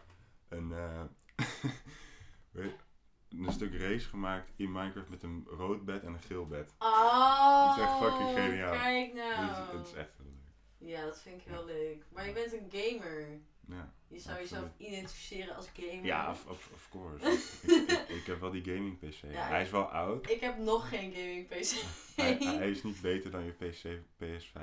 [0.50, 1.04] een, eh,
[2.52, 2.90] weet-
[3.38, 6.74] een stuk race gemaakt in Minecraft met een rood bed en een geel bed.
[6.80, 8.72] Oh, Dat is echt fucking geniaal.
[8.72, 9.78] Kijk Dus nou.
[9.78, 10.90] het is echt heel leuk.
[10.90, 12.04] Ja, dat vind ik heel leuk.
[12.14, 13.40] Maar je bent een gamer.
[13.68, 16.06] Ja, Je zou jezelf identificeren als gamer.
[16.06, 17.26] ja of, of, of course.
[17.62, 19.14] ik, ik, ik heb wel die gaming PC.
[19.32, 20.30] Ja, hij is wel oud.
[20.30, 21.84] Ik heb nog geen gaming PC.
[22.16, 23.84] Hij, hij is niet beter dan je PC
[24.24, 24.54] PS5.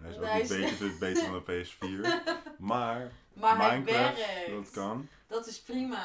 [0.00, 2.24] Hij is ook niet hij is- beter, beter dan een PS4.
[2.58, 4.50] Maar, Maar hij Minecraft, werkt.
[4.50, 5.08] dat kan.
[5.26, 6.04] Dat is prima.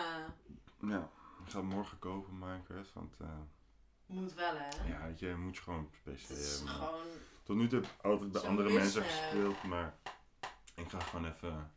[0.81, 1.09] Ja,
[1.45, 2.93] ik ga morgen kopen Minecraft.
[2.93, 3.27] Want eh,
[4.05, 4.87] Moet wel, hè?
[4.87, 6.67] ja, weet je, je moet gewoon PC hebben.
[6.67, 7.05] gewoon...
[7.43, 9.93] Tot nu toe heb ik altijd bij andere mensen gespeeld, maar
[10.75, 11.71] ik ga gewoon even,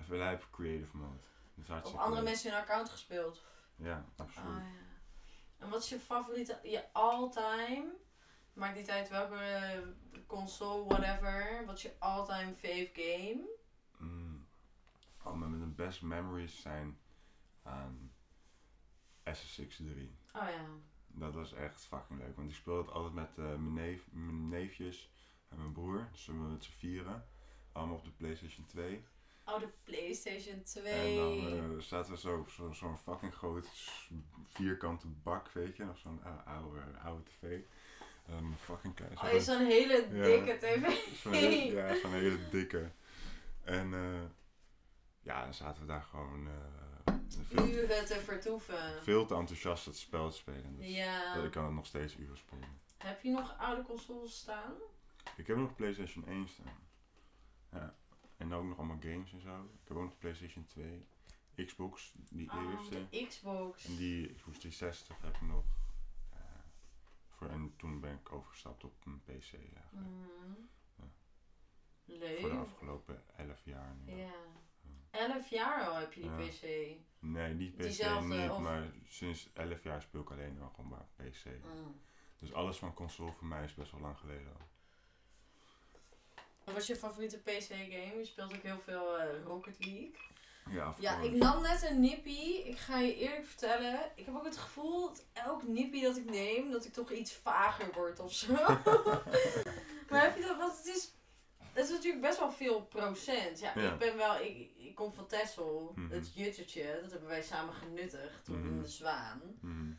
[0.00, 1.18] even live creative mode.
[1.54, 2.24] Dat is Op andere leuk.
[2.30, 3.44] mensen hun account gespeeld.
[3.76, 4.56] Ja, absoluut.
[4.56, 4.84] Ah, ja.
[5.58, 6.58] En wat is je favoriete...
[6.62, 7.84] Je all-time...
[8.52, 9.78] Maakt niet uit welke eh,
[10.26, 11.62] console, whatever.
[11.66, 13.48] Wat is je all-time fave game?
[13.98, 14.46] Mm.
[15.22, 16.98] Oh, mijn best memories zijn
[17.62, 18.12] aan
[19.32, 20.16] SSX 3.
[20.32, 20.64] Oh ja.
[21.06, 24.48] Dat was echt fucking leuk, want ik speelde het altijd met eh, mijn, neef, mijn
[24.48, 25.10] neefjes
[25.48, 26.08] en mijn broer.
[26.12, 27.26] Dus we met z'n vieren.
[27.72, 29.04] Allemaal op de PlayStation 2.
[29.44, 31.16] Oh, de PlayStation En 2.
[31.16, 33.68] dan eh, staat er zo op zo- zo'n fucking groot
[34.48, 37.60] vierkante bak, weet je, nog zo'n eh, oude, oude tv.
[38.26, 39.26] Een fucking keizer.
[39.26, 40.22] oh, je zo'n hele Ja.
[40.24, 40.86] dikke tv.
[41.28, 42.90] Hele, ja, zo'n hele dikke.
[43.64, 43.90] En
[45.20, 46.48] ja, dan zaten we daar gewoon
[47.34, 49.02] veel, Uren te vertoeven.
[49.02, 50.76] veel te enthousiast het spel te spelen.
[50.76, 51.34] Dus Ja.
[51.34, 52.80] dat ik kan het nog steeds uren spelen.
[52.96, 54.72] Heb je nog oude consoles staan?
[55.36, 56.78] Ik heb nog PlayStation 1 staan.
[57.72, 57.96] Ja.
[58.36, 59.62] En ook nog allemaal games en zo.
[59.82, 61.06] Ik heb ook nog PlayStation 2.
[61.66, 63.06] Xbox, die Oh, eerste.
[63.10, 63.84] de Xbox.
[63.84, 65.64] En die Xbox 360 heb ik nog.
[66.32, 66.38] eh,
[67.28, 69.90] voor, en toen ben ik overgestapt op een PC eigenlijk.
[69.92, 70.50] Mhm.
[70.96, 71.04] Ja.
[72.04, 72.38] Leuk.
[72.40, 74.12] Voor de afgelopen 11 jaar nu.
[74.14, 74.34] Ja.
[75.18, 76.36] Elf jaar al heb je die Ja.
[76.36, 76.96] PC.
[77.18, 80.90] Nee, niet PC Diezelfde, niet, of- maar sinds 11 jaar speel ik alleen nog gewoon
[80.90, 81.44] maar PC.
[81.44, 82.00] Mm.
[82.38, 84.66] Dus alles van console voor mij is best wel lang geleden al.
[86.64, 88.16] Wat is je favoriete PC-game?
[88.18, 90.14] Je speelt ook heel veel eh, Rocket League.
[90.70, 92.68] Ja, Ja, ik nam net een nippie.
[92.68, 94.00] Ik ga je eerlijk vertellen.
[94.14, 97.32] Ik heb ook het gevoel dat elk nippie dat ik neem, dat ik toch iets
[97.32, 98.52] vager word of zo.
[100.10, 100.56] maar heb je dat?
[100.56, 101.12] Want het is,
[101.72, 103.58] het is natuurlijk best wel veel procent.
[103.60, 103.92] Ja, Ja.
[103.92, 105.92] ik ben wel, ik kom van Texel.
[105.96, 106.12] Mhm.
[106.12, 108.68] Het juttertje, dat hebben wij samen genuttigd toen Mhm.
[108.68, 109.40] in de Zwaan.
[109.60, 109.92] Mhm.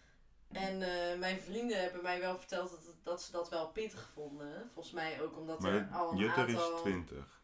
[0.52, 4.70] En eh, mijn vrienden hebben mij wel verteld dat, dat ze dat wel pittig vonden.
[4.74, 6.76] Volgens mij ook omdat Maar er al een Jutter aantal...
[6.76, 7.42] is 20.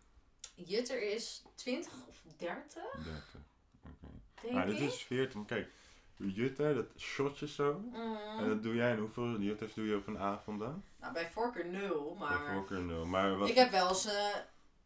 [0.56, 3.42] Jutter is 20 of 30, 30.
[3.82, 4.14] Oké.
[4.42, 5.40] denk Maar dit is 14.
[5.40, 5.70] Maar kijk,
[6.18, 7.80] Jutter, dat shotje zo.
[7.80, 8.40] Mhm.
[8.40, 10.84] En dat doe jij en hoeveel Jutters doe je op een avond dan?
[11.00, 12.54] Nou, bij voorkeur nul, Bij maar...
[12.54, 13.06] voorkeur nul.
[13.06, 13.50] Maar wat...
[13.50, 14.36] Ik heb wel eens eh,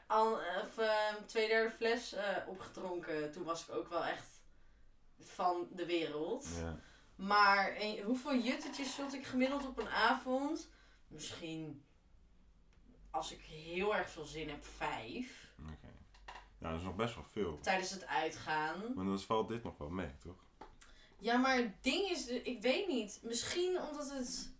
[0.08, 3.32] al, of, eh, twee derde fles eh, opgedronken.
[3.32, 4.42] Toen was ik ook wel echt
[5.20, 6.48] van de wereld.
[6.60, 6.80] Ja.
[7.16, 10.70] Maar hoeveel juttetjes shot ik gemiddeld op een avond?
[11.08, 11.84] Misschien,
[13.12, 15.54] als ik heel erg veel zin heb, vijf.
[15.60, 15.94] Oké.
[16.60, 17.60] Ja, dat is nog best wel veel.
[17.62, 18.94] Tijdens het uitgaan.
[18.96, 20.46] Maar dan valt dit nog wel mee, toch?
[21.20, 23.20] Ja, maar het ding is, ik weet niet.
[23.24, 24.57] Misschien omdat het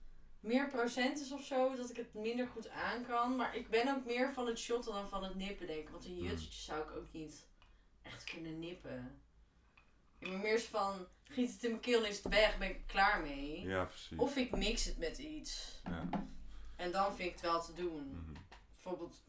[0.48, 3.36] meer procent is of zo, dat ik het minder goed aan kan.
[3.36, 5.90] Maar ik ben ook meer van het shotten dan van het nippen, denk ik.
[5.90, 6.24] Want een Hmm.
[6.28, 7.46] juttetje zou ik ook niet
[8.02, 9.22] echt kunnen nippen.
[10.20, 12.76] Ik ben meer van, giet het in mijn keel en is het weg, ben ik
[12.76, 13.62] er klaar mee.
[13.62, 14.18] Ja, precies.
[14.18, 15.82] Of ik mix het met iets.
[15.84, 16.10] Ja.
[16.76, 18.08] En dan vind ik het wel te doen.
[18.10, 18.34] Mhm.
[18.72, 19.24] Bijvoorbeeld,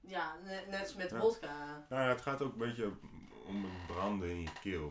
[0.00, 1.20] ja, net, net als met Ja.
[1.20, 1.86] vodka.
[1.88, 2.92] Nou ja, het gaat ook een beetje
[3.46, 4.90] om het branden in je keel.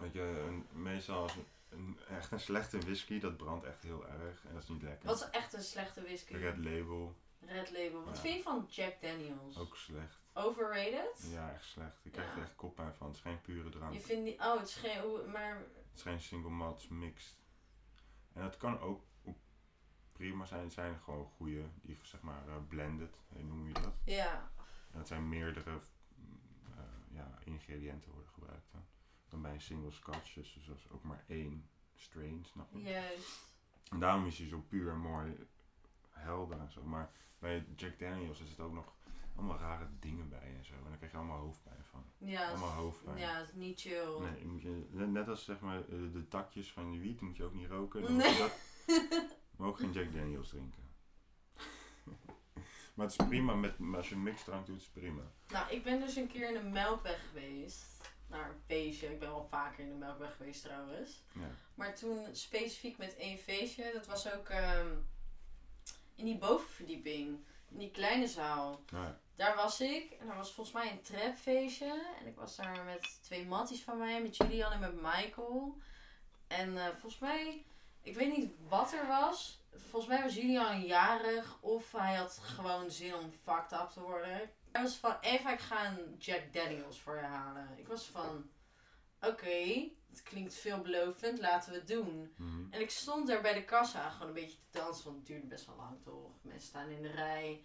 [0.00, 4.06] Weet je, een, meestal als een, een- echt een slechte whisky, dat brandt echt heel
[4.08, 4.44] erg.
[4.44, 5.06] En dat is niet lekker.
[5.08, 6.34] Wat is echt een slechte whisky?
[6.34, 8.04] Red Label, Red Label.
[8.04, 8.22] Wat Ja.
[8.22, 9.58] vind je van Jack Daniels?
[9.58, 10.20] ook slecht.
[10.34, 11.28] Overrated?
[11.30, 12.00] Ja, echt slecht.
[12.04, 12.36] Ik krijg Ja.
[12.36, 13.06] er echt koppijn van.
[13.06, 13.92] Het is geen pure drank.
[13.92, 16.88] Je vindt die, oh, het is geen, maar Het is geen single malt, het is
[16.88, 17.36] mixed.
[18.32, 19.02] En dat kan ook,
[20.12, 20.62] prima zijn.
[20.62, 23.94] Het zijn gewoon goede, die zeg maar eh, blended, hoe noem je dat?
[24.04, 24.50] ja.
[24.92, 25.70] En dat zijn meerdere
[26.14, 26.40] mm,
[26.76, 28.70] eh, ja, ingrediënten worden gebruikt.
[29.32, 32.82] Dan bij een single scotch is dus ook maar één strain, snap je?
[32.82, 33.42] Juist.
[33.90, 35.46] En daarom is hij zo puur en mooi
[36.10, 36.82] helder en zo.
[36.82, 38.94] Maar bij Jack Daniels is het ook nog
[39.36, 40.74] allemaal rare dingen bij en zo.
[40.74, 42.04] En daar krijg je allemaal hoofdpijn van.
[42.18, 43.18] Ja, Allemaal hoofdpijn.
[43.18, 44.18] ja, is niet chill.
[44.20, 47.36] Nee, je moet je, net als zeg maar eh, de takjes van je wiet moet
[47.36, 48.02] je ook niet roken.
[48.02, 48.38] Dan Nee.
[48.38, 48.52] dat,
[49.56, 50.82] maar ook geen Jack Daniels drinken.
[52.94, 55.22] maar het is prima, met, als je een mixdrank doet, is het prima.
[55.48, 57.91] Nou, ik ben dus een keer in de Melkweg geweest.
[58.32, 59.12] Naar een feestje.
[59.12, 61.22] Ik ben wel vaker in de Melkweg geweest trouwens.
[61.32, 61.50] Ja.
[61.74, 63.90] Maar toen specifiek met één feestje.
[63.92, 64.88] Dat was ook ehm,
[66.14, 67.44] in die bovenverdieping.
[67.68, 68.80] In die kleine zaal.
[68.90, 69.18] Ja.
[69.36, 70.10] Daar was ik.
[70.10, 72.14] En er was volgens mij een trapfeestje.
[72.20, 74.22] En ik was daar met twee matties van mij.
[74.22, 75.76] Met Julian en met Michael.
[76.46, 77.64] En eh, volgens mij...
[78.02, 79.60] Ik weet niet wat er was.
[79.76, 81.58] Volgens mij was Julian jarig.
[81.60, 84.50] Of hij had gewoon zin om fucked up te worden.
[84.72, 85.16] Hij was van...
[85.20, 87.68] Eva, ik ga een Jack Daniels voor je halen.
[87.76, 88.50] Ik was van...
[89.20, 91.38] Oké, het klinkt veelbelovend.
[91.38, 92.34] Laten we het doen.
[92.36, 92.66] Mhm.
[92.70, 95.46] En ik stond daar bij de kassa gewoon een beetje te dansen, want het duurde
[95.46, 96.30] best wel lang toch.
[96.42, 97.64] Mensen staan in de rij.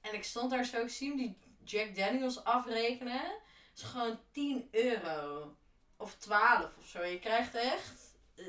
[0.00, 3.20] En ik stond daar zo, ik zie hem die Jack Daniels afrekenen.
[3.20, 5.56] Het is gewoon 10 euro.
[5.96, 7.02] Of 12 of zo.
[7.02, 8.44] Je krijgt echt eh,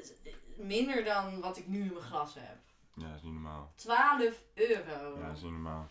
[0.58, 2.58] minder dan wat ik nu in mijn glas heb.
[2.94, 3.72] Ja, dat is niet normaal.
[3.76, 5.20] 12 euro.
[5.20, 5.88] Ja, dat is niet normaal.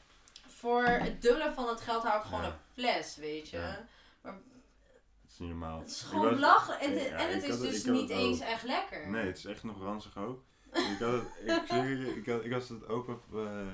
[0.56, 2.46] Voor het dubbele van het geld hou ik gewoon Ja.
[2.48, 3.56] een fles, weet je.
[3.56, 3.86] Ja.
[4.22, 5.78] Het is niet normaal.
[5.78, 6.80] Het is Ik gewoon was- lachen.
[6.80, 9.08] En, Ja, en het ik is het- dus ik niet eens echt lekker.
[9.10, 10.44] Nee, het is echt nog ranzig ook.
[10.72, 13.66] ik, had het, ik, je, ik, had, ik had het ook op eh,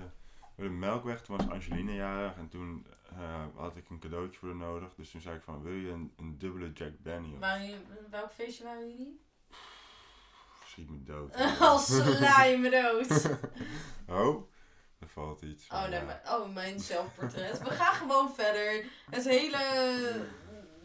[0.56, 1.22] de Melkweg.
[1.22, 4.94] Toen was Angelina jarig en toen eh, had ik een cadeautje voor haar nodig.
[4.94, 7.38] Dus toen zei ik van, wil je een, een dubbele Jack Daniel?
[7.38, 9.20] Waren jullie- welk feestje waren jullie?
[10.64, 11.34] Schiet me dood.
[11.60, 13.38] Als dood.
[14.20, 14.50] oh,
[15.02, 15.68] Er valt iets.
[15.68, 17.62] Oh, nee, maar, oh, mijn zelfportret.
[17.62, 18.84] We gaan gewoon verder.
[19.10, 19.58] Het hele,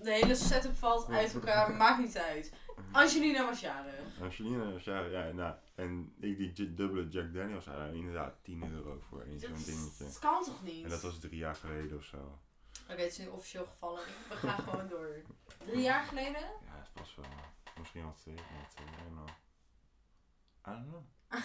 [0.01, 2.53] de hele setup valt uit elkaar, maakt niet uit.
[2.91, 4.21] Angelina was jarig.
[4.21, 8.71] Angelina was ja, ja, nou, en ik die dubbele Jack Daniels had daar inderdaad 10
[8.71, 10.03] euro voor één zo'n dingetje.
[10.03, 10.83] dat kan toch niet?
[10.83, 12.39] En dat was drie jaar geleden of zo.
[12.89, 14.03] Oké, het is nu officieel gevallen.
[14.29, 15.21] We gaan gewoon door.
[15.65, 16.41] Drie jaar geleden?
[16.41, 17.25] Ja, het was wel,
[17.79, 19.29] misschien wel twee, ja, twee nog.
[20.67, 21.03] I don't know.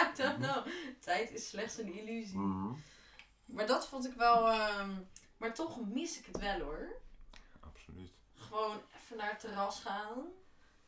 [0.00, 0.66] I don't know.
[1.00, 2.38] Tijd is slechts een illusie.
[2.38, 2.72] Mhm.
[3.44, 4.48] Maar dat vond ik wel...
[4.50, 4.90] ehm,
[5.36, 6.88] maar toch mis ik het wel hoor.
[7.60, 8.12] Absoluut.
[8.34, 10.18] Gewoon even naar het terras gaan.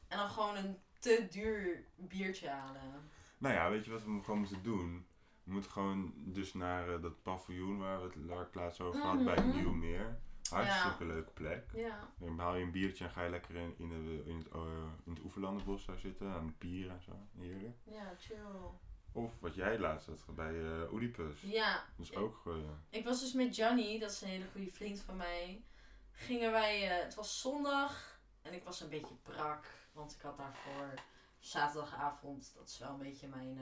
[0.09, 3.11] En dan gewoon een te duur biertje halen.
[3.39, 5.07] Nou ja, weet je wat we gewoon moeten doen?
[5.45, 9.25] We moeten gewoon dus naar eh, dat paviljoen waar we ik het laatst over hadden,
[9.25, 9.57] bij het Mhm.
[9.57, 10.19] Nieuwmeer.
[10.53, 11.71] Hartstikke leuke plek.
[11.75, 12.09] Ja.
[12.19, 14.61] Dan haal je een biertje en ga je lekker in, in, de, in, het, eh,
[15.05, 17.13] in het Oeverlandenbos daar zitten, aan de pier en zo.
[17.39, 17.77] Heerlijk.
[17.85, 18.37] Ja, chill.
[19.13, 21.41] Of wat jij laatst had bij eh Oedipus.
[21.41, 22.53] Ja, Dat is ook eh,
[22.89, 25.65] ik was dus met Johnny, dat is een hele goede vriend van mij.
[26.11, 30.37] Gingen wij, eh, het was zondag en ik was een beetje brak, want ik had
[30.37, 30.95] daarvoor
[31.39, 33.59] zaterdagavond, dat is wel een beetje mijn,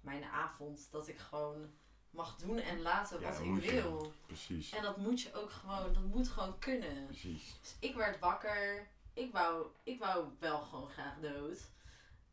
[0.00, 1.70] mijn avond, dat ik gewoon
[2.10, 3.70] mag doen en laten wat ik je.
[3.70, 4.12] wil.
[4.26, 4.72] precies.
[4.72, 7.06] En dat moet je ook gewoon, dat moet gewoon kunnen.
[7.06, 7.54] Precies.
[7.60, 8.88] Dus ik werd wakker.
[9.14, 11.58] Ik wou, ik wou wel gewoon graag dood.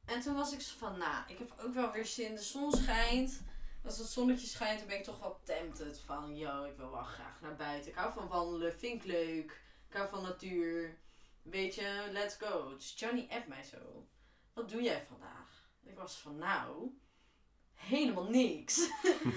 [0.06, 2.36] En toen was ik zo van, nou, ik heb ook wel weer zin.
[2.36, 3.42] De zon schijnt.
[3.84, 7.04] Als het zonnetje schijnt, dan ben ik toch wel tempted van, yo, ik wil wel
[7.04, 7.92] graag naar buiten.
[7.92, 9.62] Ik hou van wandelen, vind ik leuk.
[9.90, 10.98] Ik hou van natuur.
[11.42, 12.76] Weet je, let's go.
[12.76, 14.08] Dus Johnny appt mij zo.
[14.54, 15.70] Wat doe jij vandaag?
[15.84, 16.98] En ik was van, nou,
[17.78, 18.90] helemaal niks.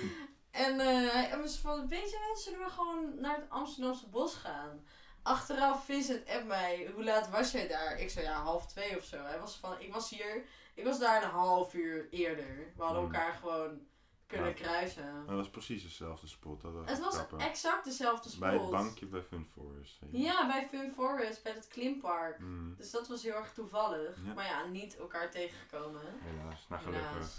[0.51, 4.35] en eh, hij was van, weet je wel, zullen we gewoon naar het Amsterdamse bos
[4.35, 4.85] gaan?
[5.23, 8.01] Achteraf Vincent app mij, hoe laat was jij daar?
[8.01, 9.23] Ik zei ja, half twee of zo.
[9.23, 12.73] Hij was van, ik was hier, ik was daar een half uur eerder.
[12.77, 13.15] We hadden Hmm.
[13.15, 13.81] elkaar gewoon
[14.27, 14.53] kunnen Ja.
[14.55, 15.25] kruisen.
[15.27, 16.61] Dat was precies dezelfde spot.
[16.61, 17.47] Dat was Het was grappig.
[17.47, 18.41] exact dezelfde spot.
[18.41, 19.99] Bij het bankje bij Fun Forest.
[20.11, 22.39] Ja, bij Fun Forest, bij het klimpark.
[22.39, 24.17] Mm, Dus dat was heel erg toevallig.
[24.25, 24.33] Ja.
[24.35, 26.03] Maar ja, niet elkaar tegengekomen.
[26.21, 26.67] helaas.
[26.69, 27.09] Nou, gelukkig.
[27.11, 27.37] Helaas.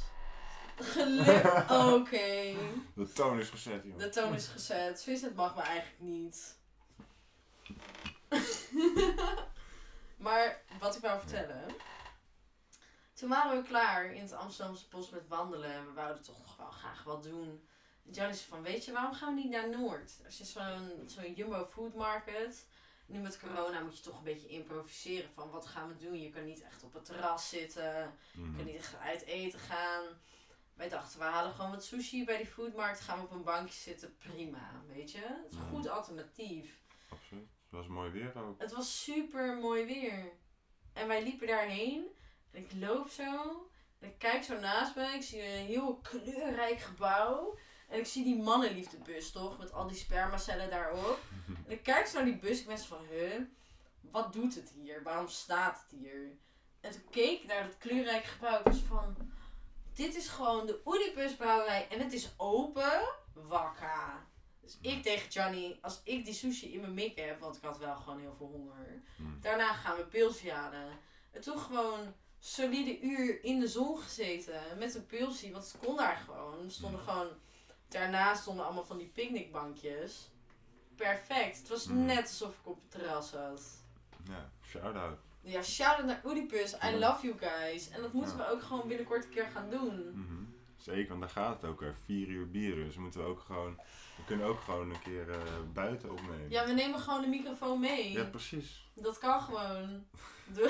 [0.84, 2.56] Geluk, oké.
[2.96, 3.98] De toon is gezet, joh.
[3.98, 5.04] De toon is gezet.
[5.04, 6.60] Vincent mag me eigenlijk niet.
[10.26, 11.63] maar wat ik wou vertellen.
[13.13, 15.74] Toen waren we klaar in het Amsterdamse bos met wandelen.
[15.74, 17.67] En we wouden toch nog wel graag wat doen.
[18.06, 20.20] En Johnny zei van, weet je, waarom gaan we niet naar Noord?
[20.24, 22.65] Er is zo'n zo'n Jumbo Food Market.
[23.06, 26.22] Nu met corona moet je toch een beetje improviseren van wat gaan we doen.
[26.22, 28.13] Je kan niet echt op het terras zitten.
[28.34, 28.50] Mhm.
[28.50, 30.04] Je kan niet echt uit eten gaan.
[30.82, 33.00] Wij dachten, we halen gewoon wat sushi bij die foodmarkt.
[33.00, 34.17] Gaan we op een bankje zitten.
[34.17, 35.17] Prima, weet je.
[35.17, 36.80] Het is een goed alternatief.
[37.10, 37.50] Absoluut.
[37.63, 38.60] Het was mooi weer ook.
[38.60, 40.32] Het was super mooi weer.
[40.94, 42.06] En wij liepen daarheen.
[42.52, 43.32] En ik loop zo.
[44.00, 45.04] En ik kijk zo naast me.
[45.04, 47.58] Ik zie een heel kleurrijk gebouw.
[47.88, 49.58] En ik zie die mannenliefdebus toch?
[49.58, 51.20] Met al die spermacellen daarop.
[51.65, 52.60] En ik kijk zo naar die bus.
[52.60, 53.41] Ik ben zo van, huh?
[54.12, 55.04] Wat doet het hier?
[55.04, 56.38] Waarom staat het hier?
[56.80, 58.60] En toen keek ik naar dat kleurrijke gebouw.
[58.60, 59.15] Ik was van,
[60.02, 61.88] dit is gewoon de Oedipus brouwerij.
[61.90, 63.02] En het is open.
[63.34, 64.26] Wakka.
[64.62, 67.78] Dus ik tegen Johnny, als ik die sushi in mijn mik heb, want ik had
[67.78, 69.02] wel gewoon heel veel honger.
[69.18, 69.38] Mm.
[69.42, 71.00] Daarna gaan we pilsje halen.
[71.32, 75.96] En toen gewoon solide uur in de zon gezeten met een pilsje, want het kon
[75.96, 76.64] daar gewoon.
[76.66, 77.28] Er stonden gewoon,
[77.88, 80.30] daarnaast stonden allemaal van die picknickbankjes.
[80.96, 81.58] Perfect.
[81.58, 82.06] Het was Mm.
[82.06, 83.62] net alsof ik op het terras zat.
[84.28, 85.20] Ja, shout-out.
[85.41, 86.75] Ja, shout-out naar Oedipus.
[86.84, 87.89] I love you guys.
[87.89, 88.43] En dat moeten Ja.
[88.45, 90.12] we ook gewoon binnenkort een keer gaan doen.
[90.13, 90.43] Mhm.
[90.77, 91.82] Zeker, want daar gaat het ook.
[91.82, 91.91] Hè.
[92.06, 93.75] Vier uur bier, dus moeten we ook gewoon...
[94.17, 95.38] We kunnen ook gewoon een keer eh,
[95.73, 96.49] buiten opnemen.
[96.49, 98.12] Ja, we nemen gewoon de microfoon mee.
[98.12, 98.89] Ja, precies.
[98.93, 100.06] Dat kan gewoon.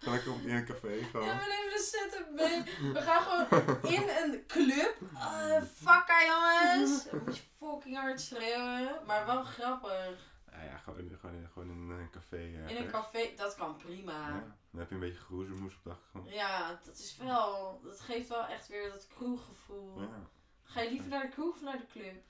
[0.00, 1.26] Ik op in een café gewoon.
[1.26, 2.62] Ja, we nemen de setup mee.
[2.92, 4.96] We gaan gewoon in een club.
[5.14, 7.06] Uh, fucka jongens.
[7.24, 8.96] Moet je fucking hard schreeuwen.
[9.06, 10.34] Maar wel grappig.
[10.56, 12.38] Ja, ja gewoon, gewoon, gewoon in een café.
[12.38, 12.80] In ergens.
[12.80, 14.28] een café, dat kan prima.
[14.28, 14.56] Ja.
[14.70, 16.30] Dan heb je een beetje geroezemoes op de achtergrond.
[16.30, 17.80] Ja, dat is wel.
[17.84, 20.00] Dat geeft wel echt weer dat kroeggevoel.
[20.00, 20.28] Ja.
[20.62, 22.24] Ga je liever naar de kroeg of naar de club?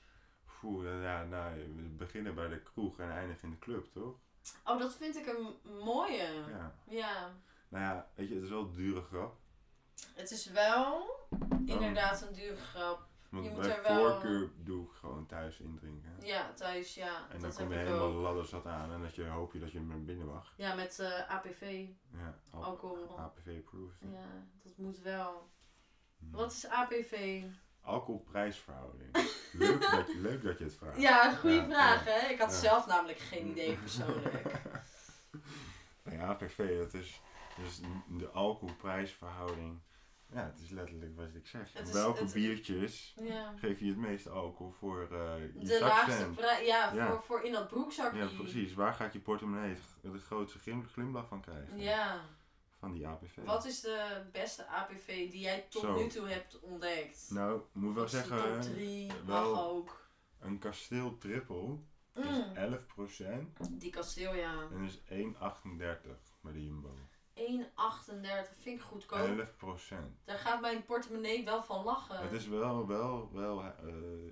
[0.63, 4.15] Oeh, ja, ja, nou, we beginnen bij de kroeg en eindigen in de club, toch?
[4.65, 6.43] Oh, dat vind ik een mooie.
[6.49, 6.75] Ja.
[6.87, 7.31] Ja.
[7.69, 9.35] Nou ja, weet je, het is wel een dure grap.
[10.13, 11.09] Het is wel
[11.65, 13.06] inderdaad een dure grap.
[13.29, 16.15] Want Je moet bij er wel- voorkeur doe ik gewoon thuis indrinken.
[16.21, 17.29] Ja, thuis, ja.
[17.29, 20.03] En dan kom je helemaal ladders aan en dat je hoop je dat je naar
[20.03, 20.53] binnen mag.
[20.57, 21.85] Ja, met eh, APV.
[22.13, 23.19] Ja, al- Alcohol.
[23.19, 23.99] APV approved.
[24.11, 25.49] Ja, dat moet wel.
[26.19, 26.31] Hm.
[26.35, 27.43] Wat is APV?
[27.81, 29.11] Alcoholprijsverhouding.
[29.53, 31.01] leuk, dat, je- leuk dat je het vraagt.
[31.01, 32.11] Ja, goede Ja, vraag ja.
[32.11, 32.27] hè.
[32.27, 32.57] Ik had Ja.
[32.57, 34.41] zelf namelijk geen idee persoonlijk.
[36.03, 37.21] Nee, APV, dat is
[37.57, 39.79] dus de alcoholprijsverhouding
[40.33, 41.73] Ja, het is letterlijk wat ik zeg.
[41.75, 43.53] Is- Welke het- biertjes Ja.
[43.57, 47.07] geef je het meeste alcohol voor eh je De laagste prijs, ja, Ja.
[47.11, 48.17] Voor, voor in dat broekzakje.
[48.19, 48.73] Ja, precies.
[48.73, 51.77] Waar gaat je portemonnee het, grootste glim- glimlach van krijgen?
[51.79, 52.21] Ja.
[52.79, 53.35] Van die APV.
[53.45, 55.95] Wat is de beste APV die jij tot Zo.
[55.95, 57.27] nu toe hebt ontdekt?
[57.29, 60.09] Nou, moet wel zeggen, top 3, wel- mag ook.
[60.39, 61.77] een kasteel triple
[62.13, 64.53] is Mm, 11% die kasteel, ja.
[64.71, 66.97] en is 1,38 bij de Jumbo.
[67.37, 69.47] 1,38 vind ik goedkoop.
[69.47, 69.95] 11%.
[70.25, 72.19] Daar gaat mijn portemonnee wel van lachen.
[72.19, 73.73] Het is wel, wel, wel eh,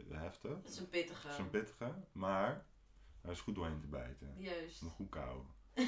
[0.10, 0.52] heftig.
[0.52, 1.28] Het is een pittige.
[1.28, 2.65] Het is een pittige, maar
[3.22, 4.34] hij is goed doorheen te bijten.
[4.38, 4.82] Juist.
[4.82, 5.41] Een goed kou.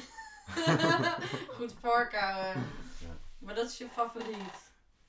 [1.56, 2.66] Goed voorkouwen.
[3.00, 3.18] Ja.
[3.38, 4.67] Maar dat is je favoriet.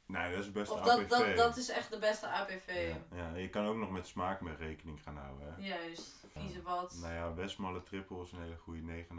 [0.09, 1.09] Nee, dat is best Of APV.
[1.09, 2.93] dat, dat, dat is echt de beste APV.
[3.11, 5.53] ja, ja, je kan ook nog met smaak mee rekening gaan houden.
[5.53, 5.67] Hè.
[5.67, 6.25] Juist.
[6.27, 6.97] Vieze wat.
[7.01, 9.13] Nou ja, Westmalle triple is een hele goede 9,5%,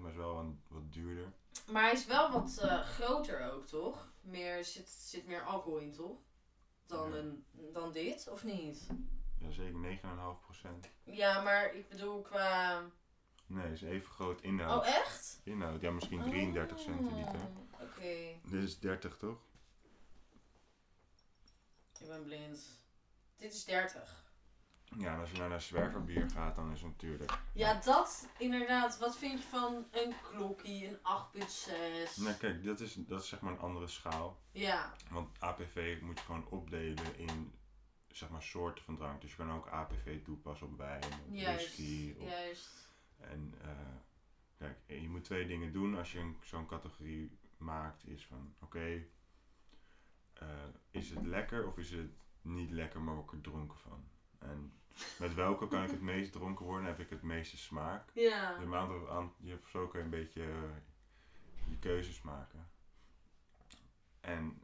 [0.00, 1.32] maar is wel een, wat duurder.
[1.70, 4.08] Maar hij is wel wat eh, groter ook, toch?
[4.20, 6.16] Meer, zit, zit meer alcohol in, toch?
[6.86, 7.16] Dan, Ja.
[7.16, 8.86] een, dan dit, of niet?
[9.38, 10.68] Jazeker, 9,5%.
[11.04, 12.82] Ja, maar ik bedoel qua...
[13.46, 14.80] Nee, is even groot inhoud.
[14.82, 15.40] Oh, echt?
[15.44, 17.40] Inhoud, ja, misschien 33 Oh, centiliter.
[17.80, 18.14] Oké,
[18.44, 19.38] Dit is 30 toch?
[22.02, 22.60] Ik ben blind.
[23.36, 24.24] Dit is 30.
[24.98, 27.38] Ja, en als je nou naar zwerverbier gaat, dan is het natuurlijk...
[27.54, 28.98] Ja, dat inderdaad.
[28.98, 32.22] Wat vind je van een klokkie, een 8.6?
[32.22, 34.40] Nou kijk, dat is, dat is zeg maar een andere schaal.
[34.50, 37.52] Ja, Want APV moet je gewoon opdelen in
[38.08, 39.20] zeg maar soorten van drank.
[39.20, 41.76] Dus je kan ook APV toepassen op wijn, op juist.
[41.76, 42.14] whisky.
[42.18, 42.88] Op, Juist.
[43.16, 43.68] En eh,
[44.58, 48.06] kijk, je moet twee dingen doen als je zo'n categorie maakt.
[48.06, 49.04] Is van, oké,
[50.48, 52.10] eh, is het lekker of is het
[52.42, 54.04] niet lekker, maar word ik er dronken van?
[54.38, 54.72] En
[55.18, 56.86] met welke kan ik het meest dronken worden?
[56.86, 58.10] Heb ik het meeste smaak?
[58.14, 58.58] Ja.
[58.58, 62.70] De maand aan, je hebt zo kun je een beetje eh, je keuzes maken.
[64.20, 64.62] En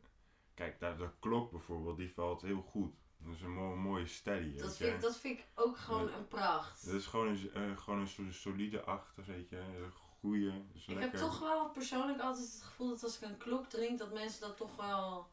[0.54, 2.94] kijk, daar, de klok bijvoorbeeld, die valt heel goed.
[3.18, 4.56] Dat is een mo- mooie steady.
[4.58, 6.84] Dat vind, ik- dat vind ik ook gewoon een pracht.
[6.86, 9.56] Dat is gewoon een, eh, gewoon een so- solide achter, weet je.
[9.58, 10.52] Een goeie.
[10.72, 11.02] Dus Ik lekker.
[11.10, 14.40] heb toch wel persoonlijk altijd het gevoel dat als ik een klok drink, dat mensen
[14.40, 15.30] dat toch wel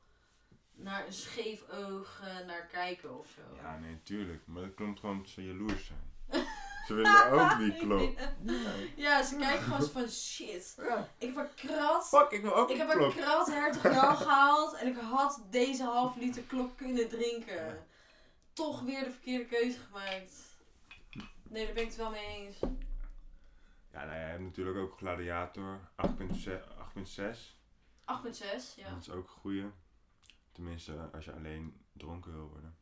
[0.76, 3.56] naar een scheef oog naar kijken of zo.
[3.62, 4.42] Ja, nee, tuurlijk.
[4.48, 6.46] Maar dat komt gewoon omdat ze jaloers zijn.
[6.88, 8.20] ze willen ook die klok.
[8.96, 10.74] Ja, ze kijken gewoon zo van shit.
[10.78, 11.10] Ja.
[11.18, 12.08] Ik heb een krat.
[12.08, 13.16] Fuck, ik wil ook Ik heb klok.
[13.16, 17.56] een krat hertog Jan gehaald en ik had deze half liter klok kunnen drinken.
[17.56, 17.78] Ja.
[18.54, 20.34] Toch weer de verkeerde keuze gemaakt.
[21.44, 22.60] Nee, daar ben ik het wel mee eens.
[23.92, 26.52] Ja, nou ja, je hebt natuurlijk ook Gladiator 8.6.
[26.96, 27.56] 8.6.
[28.06, 28.90] 8,6, ja.
[28.90, 29.66] Dat is ook een goeie.
[30.56, 32.76] Tenminste, als je alleen dronken wil worden.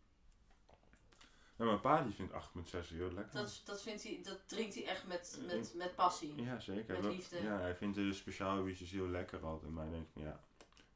[1.58, 3.34] Ja, mijn pa die vindt 8.6 heel lekker.
[3.34, 6.42] Dat, dat, vindt hij, dat drinkt hij echt met, met, met passie.
[6.42, 7.02] Ja, zeker.
[7.02, 7.42] Met liefde.
[7.42, 9.72] Ja, hij vindt de speciale biertjes heel lekker altijd.
[9.72, 10.40] Maar hij denkt van ja,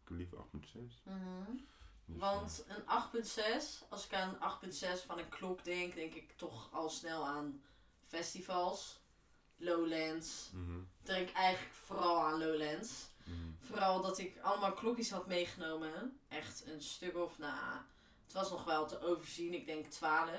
[0.04, 0.44] ik liever 8.6.
[1.04, 1.16] Mhm.
[2.06, 6.70] Dus, Want een 8.6, als ik aan 8.6 van een klok denk, denk ik toch
[6.74, 7.62] al snel aan
[8.06, 9.00] festivals,
[9.58, 10.52] Lowlands.
[10.54, 13.10] mhm, Ik denk eigenlijk vooral aan Lowlands.
[13.78, 16.20] Vooral dat ik allemaal klokjes had meegenomen.
[16.28, 17.78] Echt een stuk of, nou,
[18.24, 20.32] het was nog wel te overzien, ik denk 12.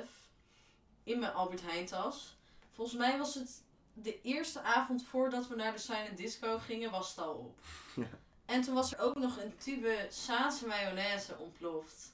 [1.03, 2.37] In mijn Albert Heijn tas.
[2.73, 7.09] Volgens mij was het de eerste avond voordat we naar de Silent Disco gingen, was
[7.09, 7.61] het al op.
[7.97, 8.09] Ja.
[8.45, 12.13] En toen was er ook nog een tube Saanse mayonaise ontploft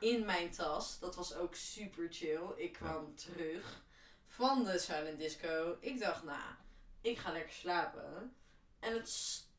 [0.00, 0.98] in mijn tas.
[0.98, 2.52] Dat was ook super chill.
[2.56, 3.82] Ik kwam terug
[4.26, 5.76] van de Silent Disco.
[5.80, 6.54] Ik dacht, nou,
[7.00, 8.36] ik ga lekker slapen.
[8.78, 9.08] En het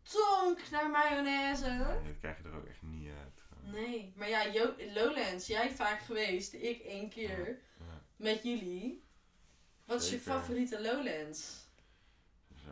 [0.09, 1.65] stonk naar mayonaise.
[1.65, 3.41] Ja, dat krijg je er ook echt niet uit.
[3.73, 7.47] Nee, maar ja, Jo- Lowlands, jij vaak geweest, ik één keer
[7.79, 8.01] Ja.
[8.15, 9.03] met jullie.
[9.85, 11.67] Wat is je favoriete Lowlands?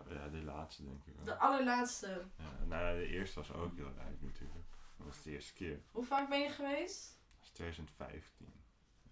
[0.09, 1.25] Ja, die laatste denk ik wel.
[1.25, 2.25] De allerlaatste.
[2.37, 4.65] Ja, nou, ja, de eerste was ook heel leuk natuurlijk.
[4.97, 5.81] Dat was de eerste keer.
[5.91, 7.19] Hoe vaak ben je geweest?
[7.35, 8.53] Dat is 2015.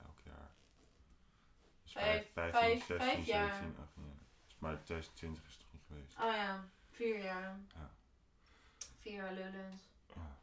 [0.06, 0.52] Elk jaar.
[1.84, 3.50] Dus Vijf- 15, vijf- 16, vijf jaar.
[3.56, 4.18] 17, 18 jaar.
[4.46, 6.16] Dus maar 2020 is toch niet geweest.
[6.20, 7.60] Oh ja, vier jaar.
[7.74, 7.94] Ja.
[10.15, 10.39] Ja.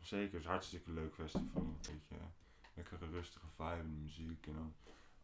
[0.00, 1.76] Zeker, het is een hartstikke leuk festival.
[1.88, 2.14] Weet je,
[2.74, 4.46] lekkere rustige vibe muziek.
[4.46, 4.74] En dan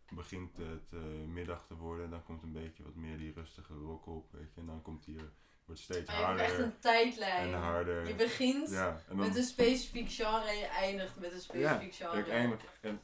[0.08, 2.10] begint het eh, middag te worden.
[2.10, 4.32] Dan komt een beetje wat meer die rustige rock op.
[4.32, 4.60] Weet je.
[4.60, 5.14] En dan komt eh,
[5.64, 7.54] wordt steeds Maar je hebt echt harder een tijdlijn.
[7.54, 8.06] en harder.
[8.06, 11.94] Je begint ja, en dan, met een specifiek genre en je eindigt met een specifiek
[11.94, 12.18] genre.
[12.18, 13.00] ik eindig, en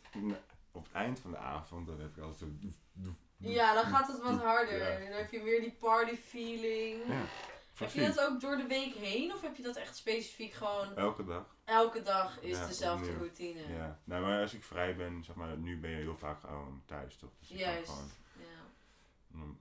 [0.72, 2.47] op het eind van de avond dan heb ik altijd zo...
[3.39, 4.78] Ja, dan gaat het wat harder.
[4.78, 4.99] Ja.
[4.99, 7.03] Dan heb je weer die party feeling.
[7.79, 10.95] Heb je dat ook door de week heen of heb je dat echt specifiek gewoon
[10.97, 11.57] Elke dag.
[11.64, 13.18] elke dag is Ja, dezelfde opnieuw.
[13.18, 13.68] routine?
[13.72, 14.01] Ja.
[14.05, 17.16] Nou, maar als ik vrij ben, zeg maar, nu ben je heel vaak gewoon thuis,
[17.16, 17.31] toch?
[17.39, 17.91] Dus Juist.
[17.91, 18.11] gewoon,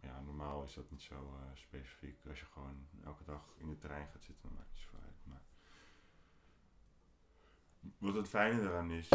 [0.01, 0.07] Ja.
[0.07, 2.19] ja, normaal is dat niet zo eh, specifiek.
[2.29, 5.05] Als je gewoon elke dag in de trein gaat zitten, dan maakt het niet zoveel
[5.07, 5.19] uit.
[5.23, 5.41] Maar
[7.97, 9.09] wat het fijne daaraan is,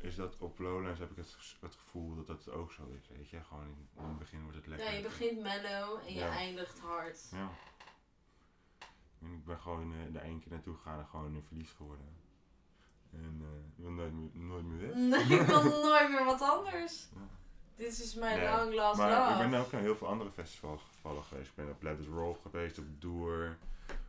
[0.00, 3.08] is dat op Lowlands heb ik het, het gevoel dat dat ook zo is.
[3.08, 4.86] Weet je, gewoon in, in het begin wordt het lekker.
[4.90, 6.30] Ja, je begint mellow en je Ja.
[6.36, 7.28] eindigt hard.
[7.30, 7.50] Ja.
[9.24, 12.06] En ik ben gewoon eh de één keer naartoe gegaan en gewoon in verlies geworden.
[13.12, 14.94] En eh, ik wil nooit meer, nooit meer weg.
[14.94, 17.08] Nee, ik wil nooit meer wat anders.
[17.14, 17.20] Ja.
[17.76, 20.82] Dit is mijn Nee, long last Maar ik ben ook naar heel veel andere festivals
[20.82, 21.48] gevallen geweest.
[21.48, 23.56] Ik ben op Let It Roll geweest, op Doer.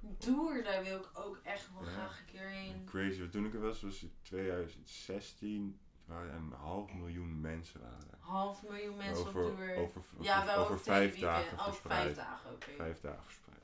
[0.01, 1.91] Doer, daar wil ik ook echt wel Ja.
[1.91, 2.85] graag een keer in.
[2.85, 5.79] Crazy, toen ik er was, was het 2016.
[6.07, 8.17] Er waren een half miljoen mensen waren.
[8.19, 9.75] Half miljoen mensen over, op Doer.
[9.75, 12.03] Over, ja, over, wel over vijf dagen Over verspreid.
[12.03, 12.49] vijf dagen.
[12.59, 13.59] Vijf dagen verspreid.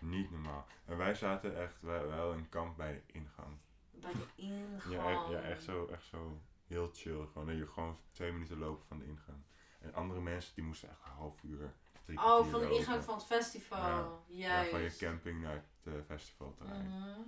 [0.00, 0.06] Ja.
[0.06, 0.66] Niet normaal.
[0.84, 3.56] En wij zaten echt wij, wel in kamp bij de ingang.
[3.90, 4.82] Bij de ingang.
[4.94, 7.26] Ja, echt, ja echt, zo, echt zo heel chill.
[7.32, 9.38] Gewoon dat je gewoon twee minuten lopen van de ingang.
[9.80, 11.74] En andere mensen die moesten echt een half uur,
[12.04, 12.76] drie Oh, van de lopen.
[12.76, 14.24] ingang van het festival.
[14.26, 14.70] Ja, Juist.
[14.70, 16.86] van je camping naar het uh, festivalterrein.
[16.88, 17.20] Mhm.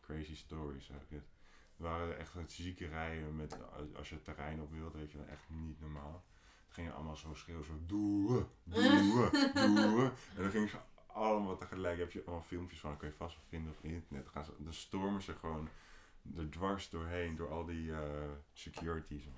[0.00, 1.28] Crazy stories zeg ik het.
[1.76, 3.56] Er waren echt zieke rijen met,
[3.96, 6.24] als je het terrein op wilde, weet je wel, echt niet normaal.
[6.64, 10.12] Het gingen allemaal zo schreeuwen, zo doe, doe, doe.
[10.36, 10.78] En dan gingen ze
[11.12, 14.24] allemaal tegelijk, heb je allemaal filmpjes van, dat kun je vast wel vinden op internet.
[14.24, 15.68] Dan, gaan ze, dan stormen ze gewoon
[16.36, 19.24] er dwars doorheen, door al die eh, securities.
[19.24, 19.34] En,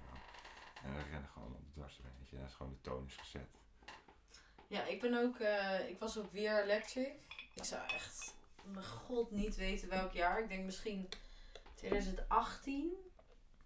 [0.82, 2.40] dan rennen gewoon allemaal dwars doorheen, weet.
[2.40, 3.48] Dat is gewoon de toon is gezet.
[4.66, 7.12] Ja, ik ben ook, eh, ik was op Weer Electric.
[7.54, 10.42] Ik zou echt, mijn god, niet weten welk jaar.
[10.42, 11.08] Ik denk misschien
[11.74, 12.92] 2018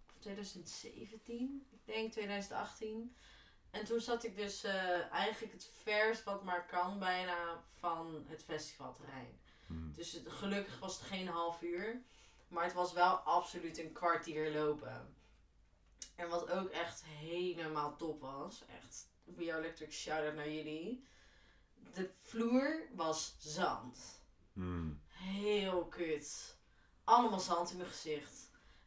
[0.06, 1.66] of 2017.
[1.70, 3.14] Ik denk 2018.
[3.78, 8.42] En toen zat ik dus eh, eigenlijk het verst wat maar kan bijna van het
[8.42, 9.40] festivalterrein.
[9.66, 9.92] Hm.
[9.92, 12.02] Dus het- gelukkig was het geen half uur.
[12.48, 15.14] Maar het was wel absoluut een kwartier lopen.
[16.14, 18.62] En wat ook echt helemaal top was.
[18.76, 21.06] Echt, We Are Electric shout-out naar jullie.
[21.94, 23.98] De vloer was zand.
[24.52, 24.90] Hm.
[25.08, 26.56] Heel kut.
[27.04, 28.45] Allemaal zand in mijn gezicht.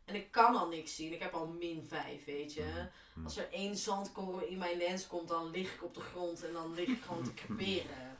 [0.09, 1.13] En ik kan al niks zien.
[1.13, 2.87] Ik heb al min 5, weet je.
[3.13, 3.25] Mhm.
[3.25, 6.53] Als er één zandkorrel in mijn lens komt, dan lig ik op de grond en
[6.53, 8.07] dan lig ik gewoon te creperen.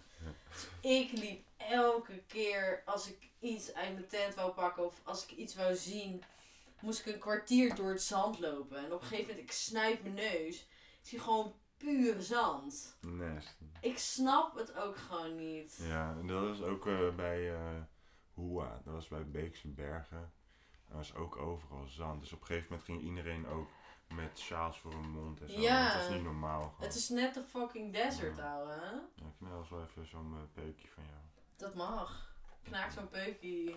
[0.53, 5.23] Dus ik liep elke keer als ik iets uit mijn tent wou pakken of als
[5.23, 6.23] ik iets wou zien,
[6.79, 8.77] moest ik een kwartier door het zand lopen.
[8.77, 10.59] En op een gegeven moment, ik snuit mijn neus.
[11.01, 12.97] Ik zie gewoon puur zand.
[13.01, 13.63] Nasty.
[13.81, 15.79] Ik snap het ook gewoon niet.
[15.81, 17.53] Ja, en dat was ook eh, bij
[18.33, 20.31] Hoa, dat was bij Beekse Bergen.
[20.89, 22.21] Dat was ook overal zand.
[22.21, 23.69] Dus op een gegeven moment ging iedereen ook
[24.13, 25.59] met sjaals voor hun mond en zo.
[25.59, 25.93] Ja.
[25.93, 26.75] Dat is niet normaal gewoon.
[26.81, 28.53] Het is net de fucking desert, Ja.
[28.53, 28.71] ouwe.
[28.71, 28.89] hè?
[29.45, 31.17] Ja, eens wel even zo'n eh, peukje van jou.
[31.55, 32.33] Dat mag.
[32.63, 33.75] Knaak zo'n peukie.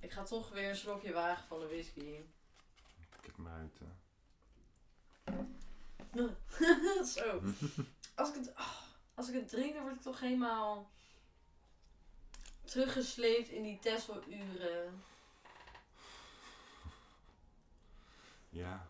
[0.00, 2.20] Ik ga toch weer een slokje wagen van de whisky.
[3.20, 3.80] Kijk maar uit.
[3.80, 5.36] eh.
[7.16, 7.40] Zo.
[8.14, 8.76] Als ik, het, ah,
[9.14, 10.90] als ik het drink, dan word ik toch helemaal
[12.64, 15.02] teruggesleept in die Tesla-uren.
[18.48, 18.86] Ja,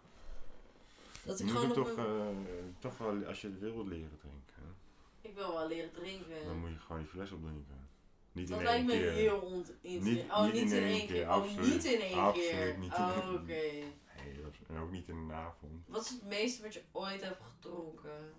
[1.24, 3.86] Dat je ik moet gewoon op toch, mijn- eh, toch wel, als je het wil
[3.86, 6.44] leren drinken, hè, Ik wil wel leren drinken.
[6.44, 7.88] dan moet je gewoon die fles opdrinken.
[8.32, 9.12] Niet Dat in lijkt één me keer.
[9.12, 10.04] heel ontinteressant.
[10.04, 11.22] Niet- Oh, niet niet in één keer.
[11.22, 11.72] Oh, absoluut.
[11.74, 12.78] niet in één Absoluut keer.
[12.78, 13.44] niet in Oh, één oké.
[13.44, 15.84] Nee, dat is- en ook niet in een avond.
[15.88, 18.32] Wat is het meeste wat je ooit hebt gedronken?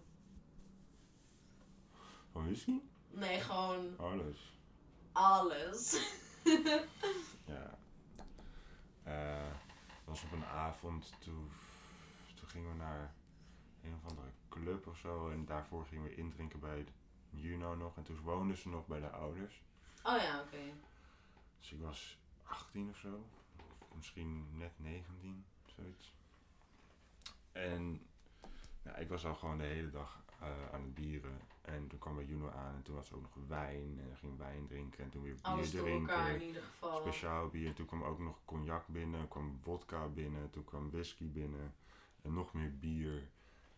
[2.32, 2.80] Van whisky?
[3.10, 4.54] Nee, gewoon Alles.
[5.12, 6.00] alles.
[7.46, 7.78] Ja.
[9.04, 9.52] Eh,
[10.08, 11.52] was op een avond, toen,
[12.36, 13.14] toen gingen we naar
[13.84, 15.30] een of andere club of zo.
[15.30, 16.86] En daarvoor gingen we indrinken bij
[17.30, 17.98] Juno nog.
[17.98, 19.62] En toen woonden ze nog bij de ouders.
[20.04, 20.74] Oh ja, oké.
[21.60, 23.26] Dus ik was 18 of zo.
[23.80, 26.14] Of misschien net 19, zoiets.
[27.52, 28.08] En
[28.84, 31.42] ja, ik was al gewoon de hele dag eh, aan het bieren.
[31.68, 34.00] En toen kwam bij Juno aan en toen was er ook nog wijn.
[34.02, 36.14] En ging wijn drinken en toen weer bier Alles drinken.
[36.14, 37.00] elkaar in ieder geval.
[37.02, 37.74] Speciaal bier.
[37.74, 41.76] Toen kwam ook nog cognac binnen, kwam vodka binnen, toen kwam whisky binnen
[42.22, 43.30] en nog meer bier.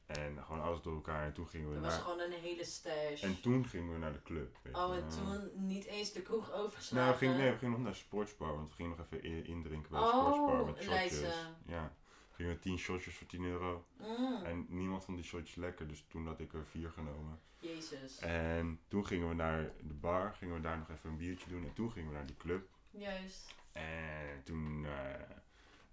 [0.06, 1.26] En gewoon alles door elkaar.
[1.26, 2.02] En toen gingen we Dat was naar.
[2.02, 3.24] gewoon een hele stash.
[3.24, 4.58] En toen gingen we naar de club.
[4.74, 7.12] Oh, en toen niet eens de kroeg Nou, overgeslagen.
[7.12, 9.92] we gingen, nee, we gingen nog naar de sportsbar, want we gingen nog even indrinken
[9.92, 10.90] bij de Oh, sportsbar met shotjes.
[10.94, 11.34] Leidse.
[11.66, 11.94] Ja.
[12.40, 13.86] Gingen we 10 shotjes voor 10 euro.
[13.98, 17.40] Mm, En niemand vond die shotjes lekker, dus toen had ik er vier genomen.
[17.60, 18.20] Jezus.
[18.20, 21.64] En toen gingen we naar de bar, gingen we daar nog even een biertje doen.
[21.64, 22.70] En toen gingen we naar die club.
[22.90, 23.56] Juist.
[23.72, 25.22] En toen, eh,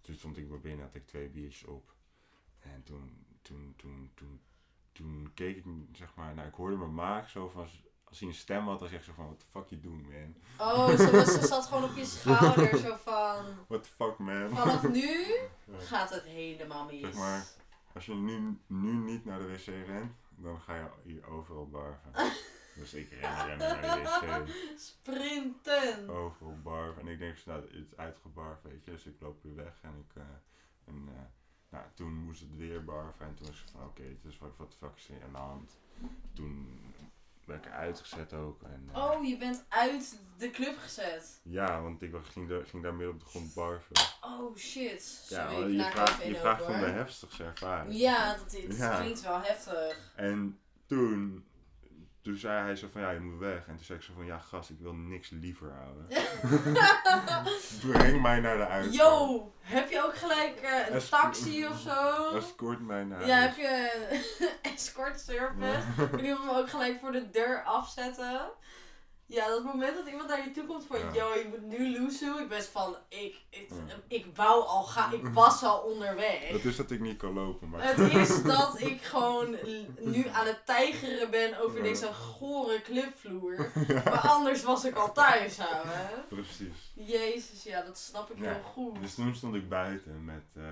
[0.01, 1.95] toen stond ik bij binnen, had ik twee biertjes op.
[2.59, 4.41] En toen, toen, toen, toen,
[4.93, 7.69] toen keek ik, zeg maar, nou ik hoorde mijn maag zo van,
[8.17, 10.35] als- hij een stem had, dan zeg zo van, what the fuck you doing man?
[10.69, 13.45] Oh, ze, was, ze zat gewoon op je schouder, zo van...
[13.69, 14.49] What the fuck man?
[14.57, 15.27] Vanaf nu
[15.79, 17.01] gaat het helemaal mis.
[17.01, 17.47] Zeg maar,
[17.95, 22.13] als je nu, nu niet naar de wc rent, dan ga je hier overal barven.
[22.79, 24.79] dus ik ren, rennen naar de wc.
[24.79, 26.09] Sprinten!
[26.09, 26.97] overal barf.
[26.99, 28.91] En ik denk, nou, het is uitgebarf, weet je.
[28.91, 30.17] Dus ik loop weer weg en ik...
[30.17, 30.23] eh,
[30.85, 31.23] en, eh,
[31.69, 34.57] nou, toen moest het weer barven en toen was ik van, oké, het is wat,
[34.57, 35.79] wat de fuck is er aan de hand?
[36.33, 36.81] Toen
[37.47, 38.63] ben ik eruit gezet ook.
[38.63, 41.41] En, eh, Oh, je bent uit de club gezet.
[41.43, 43.97] Ja, want ik was- ging, daar- ging daar midden op de grond barven.
[44.21, 45.27] Oh shit.
[45.29, 47.95] Ja, Sorry, je vraagt, je vraagt de heftigste ervaring.
[47.99, 49.01] Ja, dat, Ja.
[49.01, 50.13] klinkt wel heftig.
[50.17, 51.45] En toen,
[52.27, 53.67] toen zei hij zo van, ja, je moet weg.
[53.67, 56.07] En toen zei ik zo van, ja, gast, ik wil niks liever houden.
[57.93, 58.95] Breng mij naar de uitgang.
[58.97, 62.31] Yo, heb je ook gelijk eh, een Esc- taxi of zo?
[62.37, 63.45] Escort mij naar Ja, huis.
[63.47, 63.91] heb je
[64.75, 65.81] escort service?
[66.11, 68.41] Kun je hem ook gelijk voor de deur afzetten?
[69.29, 71.13] Ja, dat moment dat iemand naar je toe komt van, Ja.
[71.15, 72.41] yo, je moet nu loesoe.
[72.41, 73.95] Ik ben van, ik, ik, Ja.
[74.09, 76.49] ik wou al gaan, ik was al onderweg.
[76.49, 77.95] Het is dat ik niet kan lopen, maar...
[77.97, 79.57] Het is dat ik gewoon
[80.01, 81.83] nu aan het tijgeren ben over Ja.
[81.83, 83.73] deze gore clubvloer.
[84.05, 86.25] Maar anders was ik al thuis, ouwe.
[86.29, 86.93] Precies.
[86.95, 89.01] Jezus, ja, dat snap ik heel goed.
[89.01, 90.65] Dus toen stond ik buiten met, eh,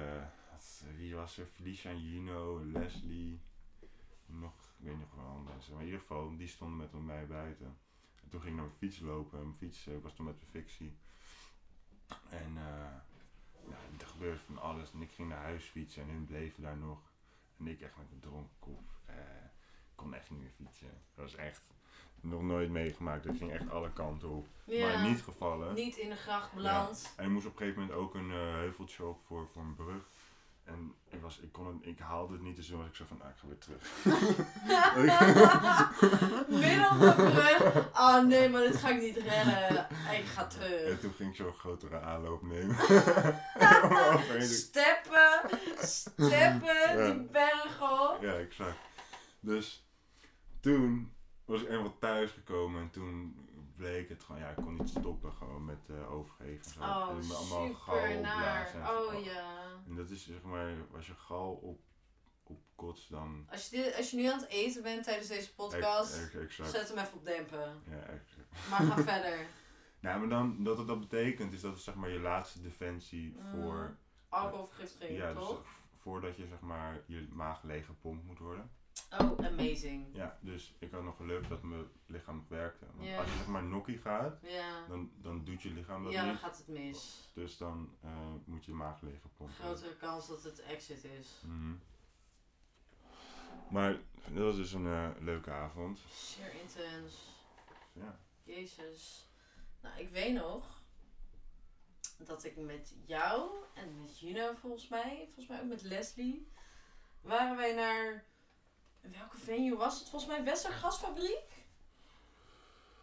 [0.96, 1.46] wie was er?
[1.56, 3.40] Felicia, Gino, Leslie,
[4.26, 5.72] nog, ik weet nog wel andere mensen.
[5.72, 7.76] Maar in ieder geval, die stonden met mij buiten.
[8.34, 9.38] En toen ging ik naar mijn fiets lopen.
[9.38, 10.96] En mijn fiets eh, was toen met de fictie.
[12.28, 12.92] En eh,
[13.68, 14.92] ja, er gebeurde van alles.
[14.92, 16.98] En ik ging naar huis fietsen en hun bleven daar nog.
[17.58, 18.82] En ik echt met een dronken kop.
[19.06, 19.14] eh,
[19.94, 20.88] kon echt niet meer fietsen.
[21.14, 21.62] Dat was echt
[22.20, 23.26] nog nooit meegemaakt.
[23.26, 24.46] Ik ging echt alle kanten op.
[24.64, 25.74] Ja, Maar niet gevallen.
[25.74, 27.12] niet in de gracht beland.
[27.16, 29.74] En ik moest op een gegeven moment ook een eh, heuveltje op voor, voor een
[29.74, 30.08] brug.
[30.64, 33.04] En ik, was, ik, kon het, ik haalde het niet, dus toen was ik zo
[33.08, 33.82] van, ah, ik ga weer terug.
[36.48, 37.88] Midden op de brug.
[37.92, 39.86] Oh nee, maar dit ga ik niet redden.
[40.12, 41.00] Ik ga en terug.
[41.00, 42.76] toen ging ik zo een grotere aanloop nemen.
[44.48, 45.40] Steppen,
[45.78, 47.04] steppen, Ja.
[47.04, 48.18] die berg op.
[48.20, 48.76] ja, exact.
[49.40, 49.86] Dus
[50.60, 51.12] toen
[51.44, 53.36] was ik eenmaal thuis gekomen en toen
[53.76, 56.64] bleek het gewoon, ja, ik kon niet stoppen gewoon met eh, overgeven.
[56.64, 56.80] en Zo.
[56.80, 58.68] Oh, En allemaal gal super naar.
[58.68, 58.78] zo.
[58.78, 59.56] Oh ja.
[59.86, 61.80] En dat is zeg maar, als je gal op,
[62.42, 63.46] op kotst, dan...
[63.50, 66.70] Als je, dit, als je nu aan het eten bent tijdens deze podcast, exact.
[66.70, 67.82] zet hem even op dempen.
[67.90, 68.68] Ja, exact.
[68.70, 69.46] Maar ga verder.
[70.00, 73.36] Nou, maar dan, dat het dat betekent is dat het zeg maar je laatste defensie
[73.38, 73.50] Mm.
[73.50, 73.96] voor,
[74.28, 75.64] Alcoholvergiftiging, ja, dus, toch?
[75.96, 78.70] voordat je zeg maar je maag leeg gepompt moet worden.
[79.20, 80.06] Oh, amazing.
[80.12, 82.86] Ja, dus ik had nog geluk dat mijn lichaam nog werkte.
[82.94, 83.18] Want Ja.
[83.18, 84.86] als je zeg maar nokkie gaat, Ja.
[84.88, 86.38] dan, dan doet je lichaam dat Ja, dan niet.
[86.38, 87.30] gaat het mis.
[87.34, 88.10] Dus dan eh,
[88.44, 89.20] moet je maag worden.
[89.58, 91.42] Grotere kans dat het exit is.
[91.46, 91.74] Mhm.
[93.70, 93.92] Maar
[94.28, 96.00] dat was dus een eh, leuke avond.
[96.12, 97.14] Zeer intens.
[97.92, 98.18] Ja.
[98.42, 99.28] Jezus.
[99.80, 100.82] Nou, ik weet nog
[102.18, 106.48] dat ik met jou en met Juno volgens mij, volgens mij ook met Leslie,
[107.20, 108.24] waren wij naar,
[109.10, 110.08] welke venue was het?
[110.08, 111.52] Volgens mij Westergasfabriek?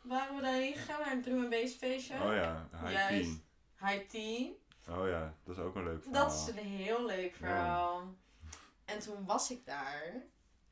[0.01, 2.13] Waren we daarheen gegaan naar een drum and bass feestje?
[2.13, 3.39] Oh ja, high Juist.
[4.09, 4.57] teen.
[4.85, 4.99] High.
[4.99, 6.23] Oh ja, dat is ook een leuk verhaal.
[6.23, 8.15] Dat is een heel leuk verhaal.
[8.85, 10.23] En toen was ik daar.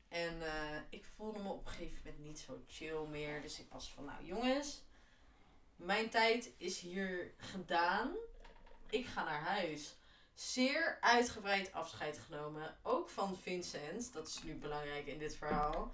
[0.08, 3.42] En eh, ik voelde me op een gegeven moment niet zo chill meer.
[3.42, 4.84] Dus ik was van, nou jongens,
[5.76, 8.14] mijn tijd is hier gedaan.
[8.88, 9.99] Ik ga naar huis.
[10.40, 12.76] Zeer uitgebreid afscheid genomen.
[12.82, 14.12] Ook van Vincent.
[14.12, 15.92] Dat is nu belangrijk in dit verhaal.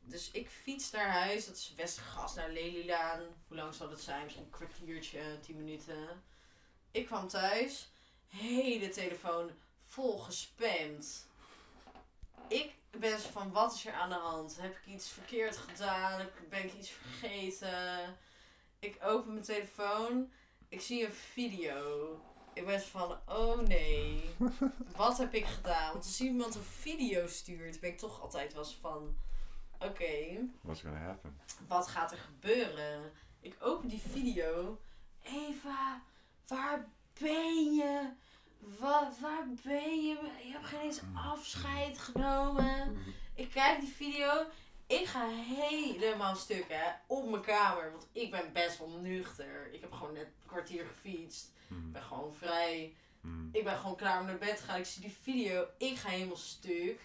[0.00, 1.46] Dus ik fiets naar huis.
[1.46, 3.20] Dat is Westergas naar Lelylaan.
[3.48, 4.22] Hoe lang zal het zijn?
[4.22, 6.22] Misschien een kwartiertje, tien minuten.
[6.90, 7.88] Ik kwam thuis.
[8.26, 9.50] Hele telefoon
[9.84, 11.26] vol gespamd.
[12.48, 14.56] Ik ben van, wat is er aan de hand?
[14.60, 16.28] Heb ik iets verkeerd gedaan?
[16.48, 18.16] Ben ik iets vergeten?
[18.78, 20.32] Ik open mijn telefoon.
[20.68, 22.20] Ik zie een video.
[22.56, 24.34] Ik ben van, oh nee.
[24.96, 25.92] Wat heb ik gedaan?
[25.92, 29.16] Want als iemand een video stuurt, ben ik toch altijd wel eens van,
[29.78, 31.38] oké What's gonna happen?
[31.68, 33.12] wat gaat er gebeuren?
[33.40, 34.80] Ik open die video.
[35.22, 36.02] Eva,
[36.46, 36.88] waar
[37.20, 38.10] ben je?
[38.58, 40.18] Wa waar ben je?
[40.44, 42.96] Je hebt geen eens afscheid genomen.
[43.34, 44.46] Ik kijk die video.
[44.86, 47.90] Ik ga helemaal stuk hè, op mijn kamer.
[47.90, 49.72] Want ik ben best wel nuchter.
[49.72, 51.54] Ik heb gewoon net een kwartier gefietst.
[51.68, 51.90] Ik Mhm.
[51.92, 52.94] ben gewoon vrij.
[53.20, 53.48] Mhm.
[53.52, 54.78] Ik ben gewoon klaar om naar bed te gaan.
[54.78, 55.66] Ik zie die video.
[55.78, 57.00] Ik ga helemaal stuk.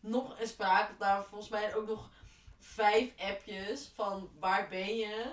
[0.00, 1.24] Nog een spraakopname.
[1.24, 2.10] Volgens mij ook nog
[2.58, 5.32] vijf appjes van waar ben je?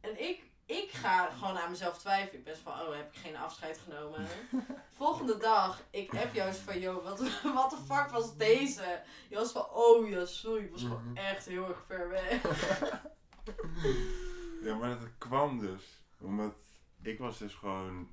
[0.00, 2.38] En ik, ik ga gewoon aan mezelf twijfelen.
[2.38, 4.26] Ik ben van, oh, heb ik geen afscheid genomen?
[4.96, 7.18] Volgende dag, ik app eens van, joh, wat,
[7.54, 9.02] wat de fuck was deze?
[9.28, 10.64] Je was van, oh ja, sorry.
[10.64, 12.40] Ik was gewoon echt heel erg ver weg.
[14.62, 15.82] Ja, maar dat kwam dus
[16.20, 16.54] omdat
[17.02, 18.10] ik was dus gewoon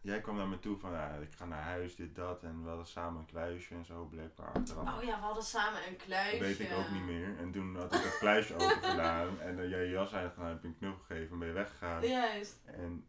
[0.00, 2.42] jij kwam naar me toe van, ja, ik ga naar huis, dit, dat.
[2.42, 4.96] En we hadden samen een kluisje en zo, blijkbaar achteraf.
[4.96, 6.38] Oh ja, we hadden samen een kluisje.
[6.38, 7.38] Dat weet ik ook niet meer.
[7.38, 9.40] En toen had ik dat kluisje open gedaan.
[9.40, 12.06] En uh, jij je jas uitgedaan, heb ik een knuffel gegeven en ben je weggegaan.
[12.06, 12.60] Juist.
[12.64, 13.06] En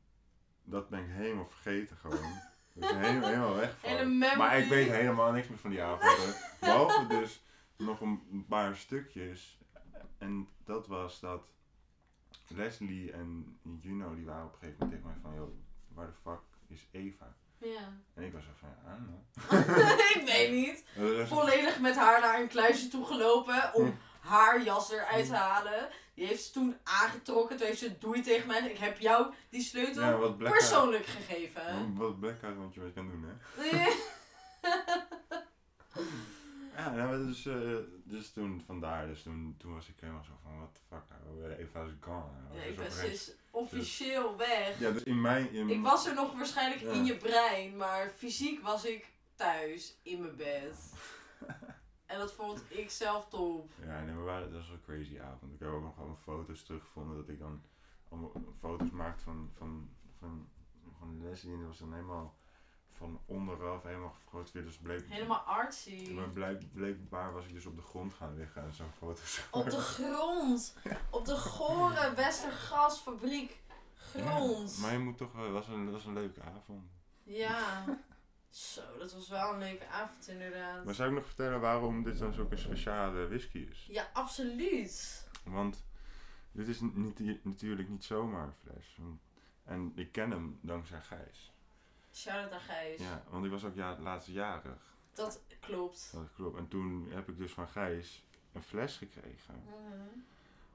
[0.63, 2.41] dat ben ik helemaal vergeten gewoon.
[2.73, 4.37] Dus helemaal, helemaal weg.
[4.37, 6.37] Maar ik weet helemaal niks meer van die avond.
[6.59, 7.43] Behalve dus
[7.77, 9.59] nog een paar stukjes.
[10.17, 11.51] En dat was dat
[12.47, 15.55] Leslie en Juno die waren op een gegeven moment tegen mij van, joh,
[15.93, 17.35] waar de fuck is Eva?
[17.57, 17.99] Ja.
[18.13, 19.19] En ik was zo van, ja, nou.
[20.15, 20.83] ik weet niet.
[20.95, 24.27] Was- Volledig met haar naar een kluisje toe gelopen om Hm.
[24.27, 25.89] haar jas eruit te halen.
[26.13, 27.57] Die heeft ze toen aangetrokken.
[27.57, 28.59] Toen heeft ze doei tegen mij.
[28.59, 31.95] Ik heb jou die sleutel Ja, persoonlijk gegeven.
[31.95, 33.89] Wat blackout wat je mee kan doen, hè?
[36.79, 36.91] Ja.
[36.95, 40.73] Nou, dus, eh, dus toen vandaar, dus toen, toen was ik helemaal zo van, what
[40.75, 42.15] the fuck, nou, Eva is gone.
[42.47, 44.79] Nou, Ja, ik ben oprecht- dus officieel weg.
[44.79, 45.51] Ja, dus in mijn...
[45.53, 46.91] In, Ik was er nog waarschijnlijk Ja.
[46.91, 50.93] in je brein, maar fysiek was ik thuis in mijn bed.
[52.05, 53.71] En dat vond ik zelf top.
[53.85, 55.53] Ja, nee, maar waren, dat was een crazy avond.
[55.53, 57.61] Ik heb ook nog gewoon foto's teruggevonden dat ik dan
[58.09, 60.47] allemaal foto's maakte van, van, van,
[60.99, 61.53] van Leslie.
[61.53, 62.37] En dat was dan helemaal
[62.99, 64.65] van onderaf, helemaal gefotografeerd.
[64.65, 66.11] Dus bleek, Helemaal artsy.
[66.11, 69.41] Maar blijk, blijkbaar was ik dus op de grond gaan liggen en zo'n foto's.
[69.51, 70.77] Op de grond.
[71.09, 73.57] Op de gore Westergasfabriek
[73.93, 74.75] grond.
[74.75, 76.91] Ja, maar je moet toch wel, dat was een, was een leuke avond.
[77.23, 77.85] Ja.
[78.49, 80.85] Zo, dat was wel een leuke avond inderdaad.
[80.85, 83.87] Maar zou ik nog vertellen waarom dit dan zo'n speciale whisky is?
[83.91, 85.27] Ja, absoluut.
[85.43, 85.85] Want
[86.51, 88.97] dit is niet, natuurlijk niet zomaar een fles.
[89.63, 91.51] En ik ken hem dankzij Gijs.
[92.13, 92.99] Shout-out naar Gijs.
[92.99, 94.95] Ja, want ik was ook ja, laatste jarig.
[95.13, 96.11] Dat klopt.
[96.13, 96.57] Dat klopt.
[96.57, 99.63] En toen heb ik dus van Gijs een fles gekregen.
[99.65, 100.19] Mhm.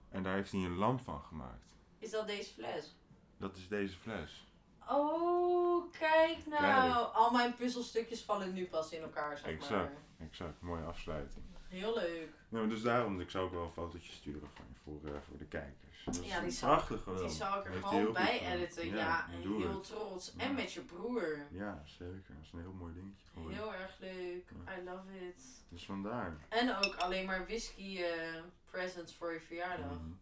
[0.08, 1.76] En daar heeft hij een lamp van gemaakt.
[1.98, 2.96] Is dat deze fles?
[3.36, 4.46] Dat is deze fles.
[4.88, 6.62] Oh, kijk nou.
[6.62, 7.14] Kijk.
[7.14, 9.92] Al mijn puzzelstukjes vallen nu pas in elkaar, zeg Exact.
[9.92, 10.28] maar.
[10.28, 11.44] Exact, mooie afsluiting.
[11.74, 12.28] Heel leuk.
[12.48, 15.38] Ja, maar dus daarom, ik zou ook wel een fotootje sturen van voor, eh, voor
[15.38, 16.04] de kijkers.
[16.04, 17.18] Dat Ja, die prachtig gewoon.
[17.18, 18.86] Die zal ik er gewoon bij editen.
[18.86, 19.84] Ja, heel het.
[19.84, 20.32] trots.
[20.36, 20.42] Ja.
[20.42, 21.46] En met je broer.
[21.50, 22.22] Ja, zeker.
[22.28, 23.58] Dat is een heel mooi dingetje geworden.
[23.58, 24.50] Heel erg leuk.
[24.78, 25.42] I love it.
[25.68, 26.36] Dus vandaar.
[26.48, 29.90] En ook alleen maar whisky eh, presents voor je verjaardag.
[29.90, 30.12] Mhm.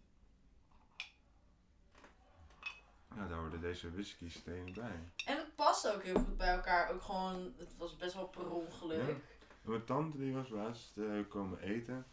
[3.17, 5.13] Ja, daar hoorden deze whisky stenen bij.
[5.27, 6.91] En het past ook heel goed bij elkaar.
[6.91, 9.17] Ook gewoon, het was best wel per ongeluk.
[9.63, 12.07] Mijn tante die was laatst eh, komen eten.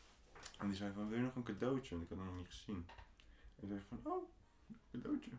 [0.58, 1.95] En die zei van, wil je nog een cadeautje?
[1.95, 2.86] En ik had hem nog niet gezien.
[3.56, 4.24] En ik zei van, oh,
[4.91, 5.32] cadeautje.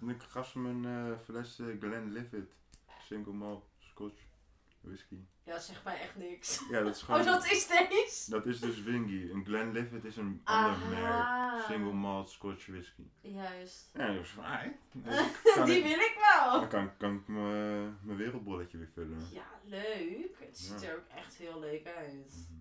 [0.00, 2.54] En ik gaf ze een eh, fles eh, Glenlivet.
[3.00, 4.31] Single malt scotch
[4.82, 5.16] whisky.
[5.44, 6.62] Ja, zeg mij echt niks.
[6.70, 7.20] Ja, dat is gewoon...
[7.20, 8.30] Oh, dat is deze?
[8.30, 9.30] Dat is dus Wingy.
[9.30, 11.62] Een Glenlivet is een ander merk.
[11.68, 13.02] Single malt scotch whisky.
[13.20, 13.90] Juist.
[13.94, 14.62] Ja, was van, ah,
[15.54, 16.52] kan Die wil ik wel.
[16.60, 19.28] dan kan, kan ik mijn wereldbolletje weer vullen.
[19.32, 20.36] Ja, leuk.
[20.38, 20.88] Het ziet Ja.
[20.88, 22.46] er ook echt heel leuk uit.
[22.48, 22.60] Mhm.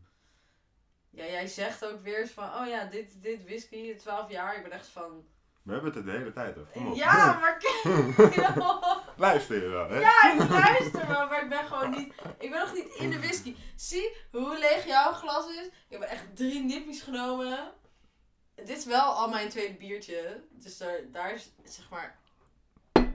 [1.10, 4.56] Ja, jij zegt ook weer eens van, oh ja, dit, dit whisky, 12 jaar.
[4.58, 5.26] Ik ben echt van,
[5.64, 6.72] We hebben het er de hele tijd over.
[6.72, 6.96] Kom op.
[6.96, 8.56] ja, maar kijk.
[9.26, 10.00] Luister je wel, hè?
[10.00, 12.14] Ja, ik luister wel, maar ik ben gewoon niet.
[12.40, 13.56] Ik ben nog niet in de whisky.
[13.76, 15.66] Zie hoe leeg jouw glas is.
[15.66, 17.72] Ik heb echt drie nippies genomen.
[18.56, 20.44] Dit is wel al mijn tweede biertje.
[20.50, 22.20] Dus daar, daar is, zeg maar.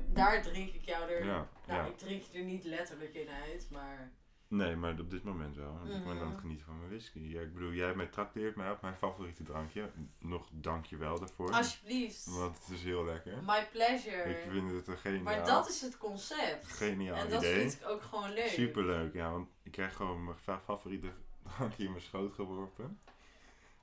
[0.06, 1.24] Daar drink ik jou er.
[1.24, 1.84] Ja, nou, ja.
[1.84, 4.12] ik drink je er niet letterlijk in uit, maar.
[4.48, 5.80] Nee, maar op dit moment wel.
[5.84, 7.18] Ik ben aan het genieten van mijn whisky.
[7.18, 9.90] Ja, ik bedoel, jij mij trakteert mij op mijn favoriete drankje.
[10.18, 11.52] Nog dank je wel daarvoor.
[11.52, 12.24] Alsjeblieft.
[12.26, 13.32] Want het is heel lekker.
[13.46, 14.22] My pleasure.
[14.22, 16.66] Ik vind het een geniaal, maar dat is het concept.
[16.66, 17.54] geniaal en dat idee.
[17.60, 18.48] vind ik ook gewoon leuk.
[18.48, 19.30] Superleuk, ja.
[19.30, 21.08] Want ik krijg gewoon mijn fa- favoriete
[21.56, 22.98] drankje in mijn schoot geworpen.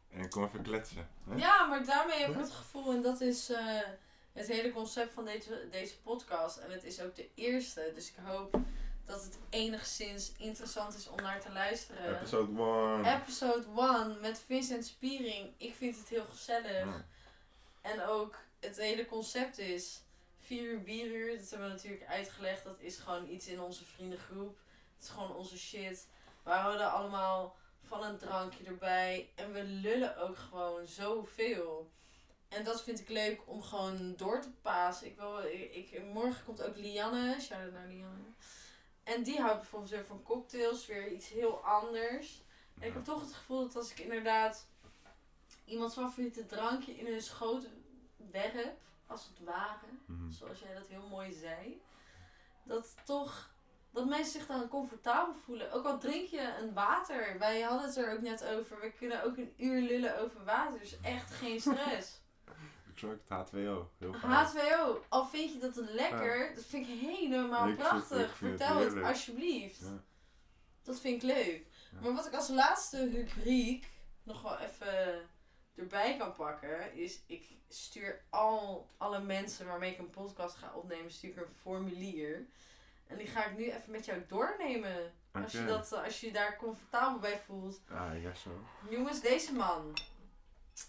[0.09, 1.07] En ik kom even kletsen.
[1.29, 1.35] Hè?
[1.35, 3.79] Ja, maar daarmee heb ik het gevoel, en dat is eh,
[4.33, 6.57] het hele concept van deze, deze podcast.
[6.57, 8.57] En het is ook de eerste, dus ik hoop
[9.05, 12.15] dat het enigszins interessant is om naar te luisteren.
[12.17, 12.61] Episode
[13.03, 13.21] 1.
[13.21, 15.53] Episode 1 met Vincent Spiering.
[15.57, 17.03] Ik vind het heel gezellig.
[17.81, 20.01] En ook het hele concept is
[20.39, 21.37] 4 uur bieruur.
[21.39, 22.63] Dat hebben we natuurlijk uitgelegd.
[22.63, 24.57] Dat is gewoon iets in onze vriendengroep.
[24.95, 26.07] Het is gewoon onze shit.
[26.43, 27.55] We houden allemaal
[27.87, 29.29] van een drankje erbij.
[29.35, 31.89] En we lullen ook gewoon zoveel.
[32.49, 35.07] En dat vind ik leuk om gewoon door te pasen.
[35.07, 37.37] Ik wil, ik, ik- morgen komt ook Lianne.
[37.41, 38.23] Shout-out naar Lianne.
[39.03, 40.85] En die houdt bijvoorbeeld weer van cocktails.
[40.85, 42.41] Weer iets heel anders.
[42.79, 44.65] En ik heb toch het gevoel dat als ik inderdaad
[45.65, 47.67] iemands favoriete drankje in hun schoot
[48.31, 48.77] werp,
[49.07, 50.31] als het ware, Mhm.
[50.31, 51.81] zoals jij dat heel mooi zei,
[52.63, 53.51] dat toch
[53.91, 55.71] dat mensen zich dan comfortabel voelen.
[55.71, 57.39] Ook al drink je een water.
[57.39, 58.79] Wij hadden het er ook net over.
[58.79, 60.79] We kunnen ook een uur lullen over water.
[60.79, 62.21] Dus echt geen stress.
[63.01, 63.97] Het H2O.
[63.97, 64.47] Heel fijn.
[64.47, 68.29] H2O, al vind je dat lekker, dat vind ik helemaal Ik vind- prachtig.
[68.29, 69.79] ik vind het Vertel het, alsjeblieft.
[69.81, 70.03] Ja.
[70.83, 71.65] Dat vind ik leuk.
[71.91, 71.99] Ja.
[72.01, 73.87] Maar wat ik als laatste rubriek
[74.23, 75.29] nog wel even
[75.75, 81.11] erbij kan pakken, is ik stuur al alle mensen waarmee ik een podcast ga opnemen,
[81.11, 82.45] stuur ik een formulier.
[83.07, 85.13] En die ga ik nu even met jou doornemen.
[85.31, 87.79] Als, je dat, als je je daar comfortabel bij voelt.
[87.89, 88.49] Ah, ja zo.
[88.89, 89.93] Jongens, deze man.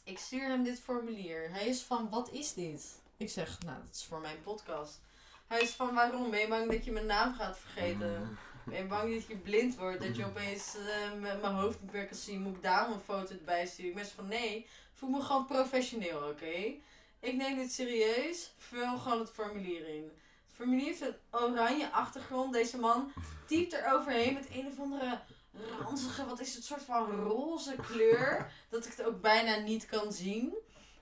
[0.05, 1.51] Ik stuur hem dit formulier.
[1.51, 2.85] Hij is van, wat is dit?
[3.17, 5.01] Ik zeg, nou, dat is voor mijn podcast.
[5.47, 6.31] Hij is van, waarom?
[6.31, 8.39] Ben je bang dat je mijn naam gaat vergeten?
[8.65, 10.03] Ben je bang dat je blind wordt?
[10.03, 12.43] Dat je opeens eh, m- mijn hoofd niet meer kan zien?
[12.43, 13.91] Moet ik daarom een foto erbij sturen?
[13.91, 16.73] Ik ben van, nee, voel me gewoon professioneel, oké?
[17.21, 18.53] Ik neem dit serieus.
[18.59, 20.03] Vul gewoon het formulier in.
[20.47, 22.53] Het formulier heeft een oranje achtergrond.
[22.53, 23.13] Deze man
[23.47, 25.21] typt er overheen met een of andere
[25.81, 28.51] ranzige, wat is het, soort van roze kleur.
[28.71, 30.55] dat ik het ook bijna niet kan zien.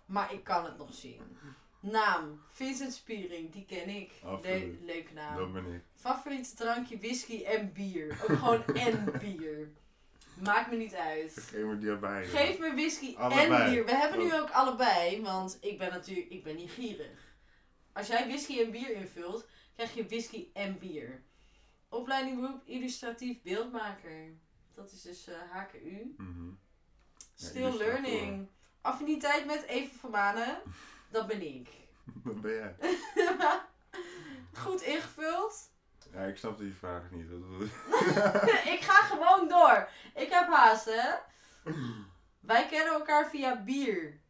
[0.06, 1.38] Maar ik kan het nog zien.
[1.80, 4.12] Naam, Vincent Spiering, die ken ik.
[4.42, 5.36] Le- leuke naam.
[5.36, 5.82] Dat ben ik.
[5.94, 8.18] Favoriete drankje, whisky en bier.
[8.22, 9.68] Ook gewoon en bier.
[10.40, 11.32] Maakt me niet uit.
[11.32, 12.24] Geef me die erbij.
[12.24, 13.84] Geef me whisky en bier.
[13.84, 17.34] We hebben nu ook allebei, want ik ben natuurlijk ik ben niet gierig.
[17.92, 21.22] Als jij whisky en bier invult, krijg je whisky en bier.
[21.92, 24.32] Opleiding beroep illustratief beeldmaker.
[24.74, 26.14] Dat is dus eh, HKU.
[26.16, 26.50] Mhm.
[27.34, 28.48] Still learning.
[28.80, 30.12] Affiniteit met Even van.
[31.10, 31.68] Dat ben ik.
[32.24, 32.76] Dat ben jij.
[34.62, 35.70] Goed ingevuld.
[36.12, 37.30] Ja, ik snap die vraag niet.
[38.74, 39.88] Ik ga gewoon door.
[40.14, 41.14] Ik heb haast, hè?
[42.40, 44.20] Wij kennen elkaar via bier.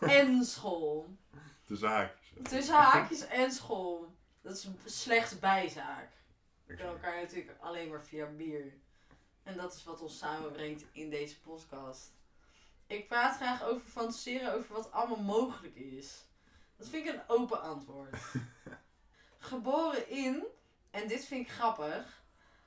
[0.00, 1.16] En school.
[1.66, 2.16] De zaak.
[2.42, 4.14] Tussen haakjes en school.
[4.42, 6.17] Dat is slechts bijzaak.
[6.76, 8.72] Kennen elkaar natuurlijk alleen maar via bier.
[9.42, 12.12] En dat is wat ons samenbrengt in deze podcast.
[12.86, 16.24] Ik praat graag over fantaseren over wat allemaal mogelijk is.
[16.76, 18.16] Dat vind ik een open antwoord.
[19.38, 20.46] Geboren in,
[20.90, 22.22] en dit vind ik grappig.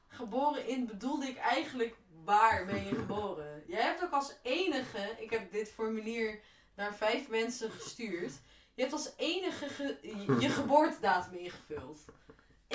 [0.07, 3.63] Geboren in bedoelde ik eigenlijk waar ben je geboren?
[3.67, 6.41] Jij hebt ook als enige, ik heb dit formulier
[6.75, 8.33] naar vijf mensen gestuurd.
[8.73, 12.05] Je hebt als enige ge- je- je geboortedatum ingevuld.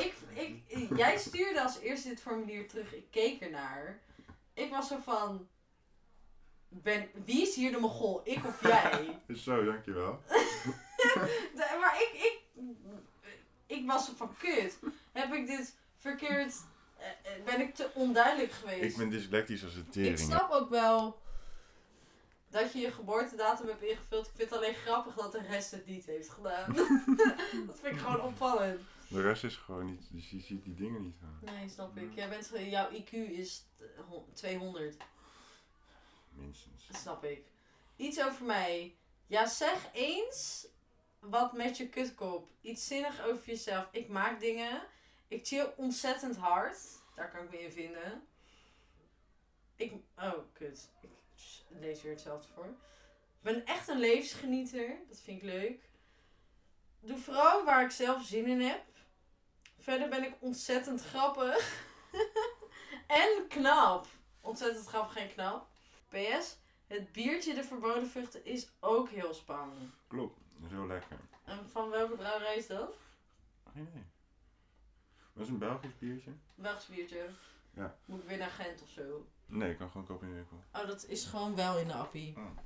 [0.05, 0.15] Ik,
[0.67, 2.95] ik, jij stuurde als eerste dit formulier terug.
[2.95, 4.01] Ik keek ernaar.
[4.55, 5.49] Ik was zo van.
[6.69, 8.21] Ben, wie is hier de mogol?
[8.25, 9.19] Ik of jij?
[9.45, 10.21] Zo, dankjewel.
[11.55, 12.41] De- maar ik, ik,
[13.67, 14.79] ik was zo van kut.
[15.13, 16.55] Heb ik dit verkeerd.
[16.99, 18.83] eh, eh, Ben ik te onduidelijk geweest?
[18.83, 20.19] Ik ben dyslectisch als een Ik tering.
[20.19, 21.19] snap ook wel
[22.49, 24.27] dat je je geboortedatum hebt ingevuld.
[24.27, 26.73] Ik vind het alleen grappig dat de rest het niet heeft gedaan.
[27.67, 28.81] dat vind ik gewoon opvallend.
[29.09, 31.39] De rest is gewoon niet, dus je ziet die dingen niet aan.
[31.55, 32.15] Nee, snap ik.
[32.15, 34.97] Jij bent, ge- jouw IQ is eh, hon- 200.
[36.31, 36.87] Minstens.
[36.87, 37.45] Dat snap ik.
[37.97, 38.97] Iets over mij.
[39.27, 40.67] Ja, zeg eens
[41.19, 42.51] wat met je kutkop.
[42.61, 43.89] Iets zinnig over jezelf.
[43.93, 44.83] Ik maak dingen.
[45.29, 46.79] Ik chill ontzettend hard.
[47.15, 48.27] Daar kan ik me in vinden.
[49.77, 49.93] Ik...
[50.17, 50.91] Oh, kut.
[51.01, 51.11] Ik
[51.81, 52.67] lees weer hetzelfde voor.
[52.67, 54.97] Ik ben echt een levensgenieter.
[55.09, 55.91] Dat vind ik leuk.
[57.01, 58.85] Doe vooral waar ik zelf zin in heb.
[59.87, 61.85] Verder ben ik ontzettend grappig.
[63.23, 64.07] en knap.
[64.41, 65.67] Ontzettend grappig en knap.
[66.09, 69.95] PS, het biertje de verboden vruchten is ook heel spannend.
[70.07, 71.19] Klopt, heel lekker.
[71.45, 72.95] En van welke brouwerij is dat?
[73.73, 74.05] Geen idee.
[75.33, 76.31] Dat is een Belgisch biertje?
[76.55, 77.29] Belgisch biertje.
[77.71, 77.97] Ja.
[78.05, 79.27] Moet ik weer naar Gent of zo?
[79.47, 80.81] Nee, ik kan gewoon kopen in de winkel.
[80.81, 82.35] Oh, dat is gewoon wel in de appie.
[82.37, 82.57] En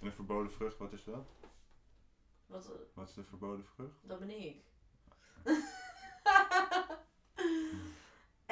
[0.00, 1.26] een verboden vrucht, wat is dat?
[2.46, 3.98] Wat, eh, Wat is de verboden vrucht?
[4.02, 4.62] dat ben ik.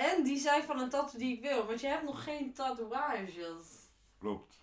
[0.01, 3.89] En die zei van een tattoo die ik wil, want je hebt nog geen tatoeages.
[4.19, 4.59] Klopt,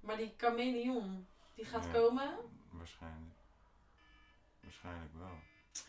[0.00, 1.90] Maar die chameleon, die gaat Ja.
[1.92, 2.36] komen.
[2.70, 3.36] waarschijnlijk.
[4.60, 5.38] Waarschijnlijk wel.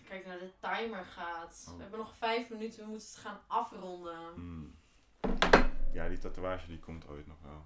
[0.08, 1.66] Kijk naar de timer gaat.
[1.70, 1.76] Oh.
[1.76, 4.34] We hebben nog vijf minuten, we moeten het gaan afronden.
[4.34, 4.76] Hmm.
[5.94, 7.66] Ja, die tatoeage die komt ooit nog wel.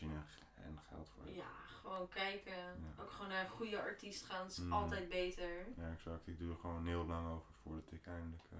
[0.00, 0.12] In
[0.54, 1.30] en geld voor.
[1.34, 1.46] Ja,
[1.80, 2.56] gewoon kijken.
[2.56, 3.02] Ja.
[3.02, 4.46] Ook gewoon naar een goede artiest gaan.
[4.46, 4.72] Is Mm.
[4.72, 5.66] altijd beter.
[5.76, 6.26] Ja, exact.
[6.26, 8.58] Ik doe er gewoon heel lang over voordat ik eindelijk eh,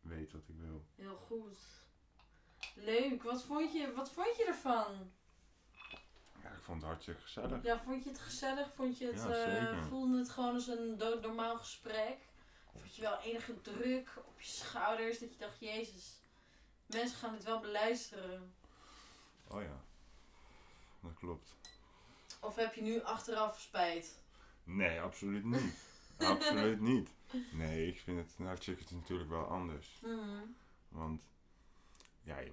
[0.00, 0.84] weet wat ik wil.
[0.94, 1.58] Heel goed.
[2.74, 3.22] Leuk.
[3.22, 5.12] Wat vond je, wat vond je ervan?
[6.42, 7.62] Ja, ik vond het hartstikke gezellig.
[7.62, 8.72] Ja, vond je het gezellig?
[8.74, 12.18] Vond je het, Ja, eh, voelde het gewoon als een doodnormaal gesprek?
[12.72, 15.18] Vond je wel enige druk op je schouders?
[15.18, 16.20] Dat je dacht, jezus,
[16.86, 18.54] mensen gaan het wel beluisteren.
[19.48, 19.80] Oh ja,
[21.02, 21.56] dat klopt.
[22.40, 24.22] Of heb je nu achteraf spijt?
[24.64, 25.74] Nee, absoluut niet.
[26.18, 27.10] absoluut niet.
[27.52, 29.98] Nee, ik vind het hartstikke natuurlijk wel anders.
[30.02, 30.44] Mhm.
[30.88, 31.22] Want
[32.22, 32.52] ja, je,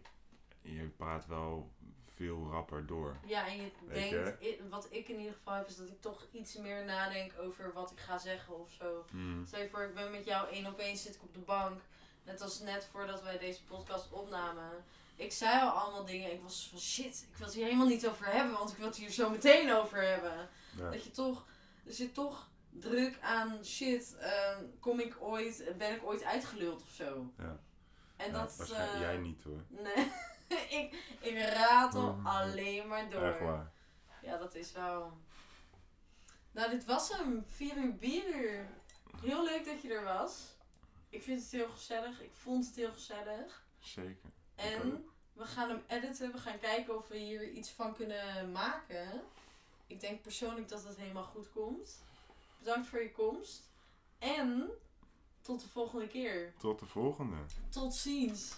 [0.62, 1.72] je praat wel
[2.20, 3.20] veel rapper door.
[3.26, 6.58] Ja, en je denkt, wat ik in ieder geval heb, is dat ik toch iets
[6.58, 9.06] meer nadenk over wat ik ga zeggen of zo.
[9.12, 9.45] Mm.
[9.45, 11.82] Stel je voor, ik ben met jou één op één, zit ik op de bank.
[12.24, 14.84] Net als net voordat wij deze podcast opnamen.
[15.20, 16.32] Ik zei al allemaal dingen.
[16.34, 18.88] Ik was van shit, ik wil het hier helemaal niet over hebben, want ik wil
[18.88, 20.50] het hier zo meteen over hebben.
[20.78, 20.90] Ja.
[20.90, 21.46] Dat je toch,
[21.86, 24.16] er zit toch druk aan shit.
[24.18, 27.34] ehm, kom ik ooit, ben ik ooit uitgeluld of zo?
[27.38, 27.60] Ja.
[28.16, 28.56] En Ja, dat.
[28.56, 29.62] waarschijnlijk eh, jij niet hoor.
[29.70, 30.12] Nee,
[30.80, 32.26] ik, ik ratel Mm.
[32.28, 33.24] alleen maar door.
[33.24, 33.72] Echt waar.
[34.22, 35.18] Ja, dat is wel.
[36.52, 37.44] Nou, dit was hem.
[37.48, 38.68] 4 uur bieruur.
[39.22, 40.56] Heel leuk dat je er was.
[41.10, 42.22] Ik vind het heel gezellig.
[42.22, 43.66] Ik vond het heel gezellig.
[43.80, 44.30] Zeker.
[44.60, 46.32] En we gaan hem editen.
[46.32, 49.22] We gaan kijken of we hier iets van kunnen maken.
[49.88, 52.01] Ik denk persoonlijk dat het helemaal goed komt.
[52.60, 53.62] Bedankt voor je komst.
[54.20, 54.70] En
[55.41, 56.53] tot de volgende keer.
[56.57, 57.36] Tot de volgende.
[57.70, 58.53] Tot ziens.